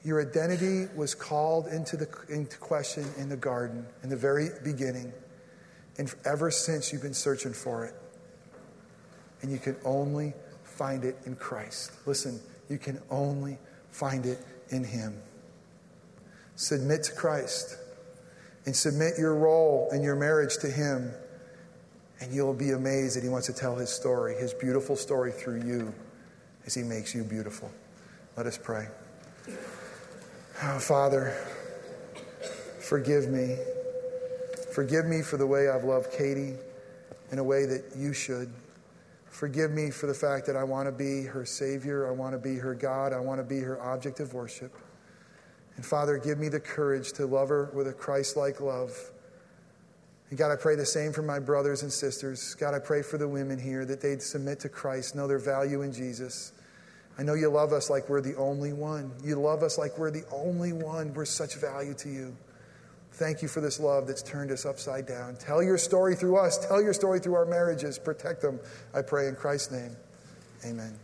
your 0.04 0.21
identity 0.21 0.91
was 0.95 1.13
called 1.13 1.67
into, 1.67 1.95
the, 1.95 2.10
into 2.30 2.58
question 2.58 3.06
in 3.17 3.30
the 3.30 3.38
garden 3.38 3.86
in 4.04 4.10
the 4.10 4.17
very 4.17 4.50
beginning. 4.63 5.13
And 6.02 6.12
ever 6.26 6.50
since, 6.50 6.92
you've 6.92 7.04
been 7.04 7.14
searching 7.14 7.54
for 7.54 7.86
it. 7.86 7.94
And 9.44 9.52
you 9.52 9.60
can 9.60 9.76
only 9.86 10.34
find 10.64 11.06
it 11.06 11.16
in 11.28 11.36
Christ. 11.36 11.92
Listen, 12.08 12.40
you 12.70 12.80
can 12.80 13.00
only 13.12 13.60
find 13.92 14.26
it 14.26 14.40
in 14.70 14.84
Him. 14.84 15.22
Submit 16.56 17.04
to 17.04 17.12
Christ 17.12 17.78
and 18.66 18.76
submit 18.76 19.20
your 19.20 19.36
role 19.36 19.90
in 19.92 20.02
your 20.02 20.16
marriage 20.16 20.58
to 20.62 20.72
Him. 20.72 21.12
And 22.20 22.34
you'll 22.34 22.56
be 22.56 22.72
amazed 22.72 23.16
that 23.16 23.22
He 23.22 23.30
wants 23.30 23.46
to 23.46 23.54
tell 23.54 23.76
His 23.76 23.92
story, 23.92 24.34
His 24.34 24.56
beautiful 24.56 24.96
story 24.96 25.32
through 25.32 25.62
you 25.62 25.94
as 26.66 26.74
He 26.74 26.82
makes 26.82 27.14
you 27.14 27.24
beautiful. 27.24 27.70
Let 28.36 28.48
us 28.48 28.58
pray. 28.58 28.88
Oh, 30.64 30.80
Father, 30.80 31.38
forgive 32.80 33.30
me. 33.30 33.58
Forgive 34.72 35.06
me 35.06 35.22
for 35.22 35.38
the 35.38 35.46
way 35.46 35.70
I've 35.70 35.84
loved 35.84 36.12
Katie 36.12 36.56
in 37.32 37.40
a 37.40 37.44
way 37.44 37.66
that 37.66 37.84
you 37.96 38.14
should. 38.14 38.52
Forgive 39.26 39.72
me 39.72 39.92
for 39.92 40.08
the 40.08 40.14
fact 40.14 40.46
that 40.48 40.56
I 40.56 40.64
want 40.64 40.88
to 40.88 40.92
be 40.92 41.24
her 41.24 41.46
Savior. 41.46 42.08
I 42.08 42.12
want 42.12 42.34
to 42.34 42.38
be 42.38 42.56
her 42.56 42.74
God. 42.74 43.14
I 43.14 43.20
want 43.20 43.40
to 43.40 43.44
be 43.44 43.60
her 43.60 43.82
object 43.82 44.20
of 44.20 44.34
worship. 44.34 44.74
And 45.76 45.86
Father, 45.86 46.18
give 46.18 46.38
me 46.38 46.50
the 46.50 46.60
courage 46.60 47.14
to 47.14 47.26
love 47.26 47.50
her 47.50 47.72
with 47.74 47.88
a 47.88 47.94
Christ 47.94 48.38
like 48.38 48.62
love. 48.62 48.92
And 50.30 50.38
God, 50.38 50.52
I 50.52 50.56
pray 50.56 50.76
the 50.76 50.86
same 50.86 51.12
for 51.12 51.22
my 51.22 51.40
brothers 51.40 51.84
and 51.84 51.92
sisters. 51.92 52.56
God, 52.56 52.74
I 52.74 52.80
pray 52.80 53.02
for 53.02 53.18
the 53.18 53.28
women 53.28 53.60
here 53.60 53.84
that 53.86 54.02
they'd 54.02 54.22
submit 54.22 54.62
to 54.62 54.70
Christ, 54.70 55.16
know 55.16 55.28
their 55.28 55.40
value 55.40 55.82
in 55.82 55.92
Jesus. 55.92 56.54
I 57.18 57.24
know 57.24 57.34
you 57.34 57.50
love 57.50 57.74
us 57.74 57.90
like 57.90 58.08
we're 58.08 58.22
the 58.22 58.36
only 58.36 58.72
one. 58.72 59.12
You 59.24 59.36
love 59.36 59.64
us 59.64 59.78
like 59.78 59.98
we're 59.98 60.12
the 60.12 60.24
only 60.32 60.72
one. 60.72 61.14
We're 61.14 61.26
such 61.26 61.56
value 61.56 61.94
to 61.96 62.10
you. 62.10 62.38
Thank 63.13 63.41
you 63.41 63.47
for 63.47 63.62
this 63.62 63.80
love 63.80 64.08
that's 64.08 64.24
turned 64.24 64.52
us 64.52 64.65
upside 64.65 65.06
down. 65.06 65.36
Tell 65.36 65.62
your 65.62 65.78
story 65.78 66.15
through 66.15 66.38
us. 66.38 66.58
Tell 66.58 66.82
your 66.82 66.93
story 66.93 67.19
through 67.19 67.36
our 67.36 67.45
marriages. 67.45 68.00
Protect 68.00 68.41
them, 68.41 68.60
I 68.93 69.02
pray 69.02 69.28
in 69.28 69.36
Christ's 69.36 69.71
name. 69.71 69.95
Amen. 70.65 70.97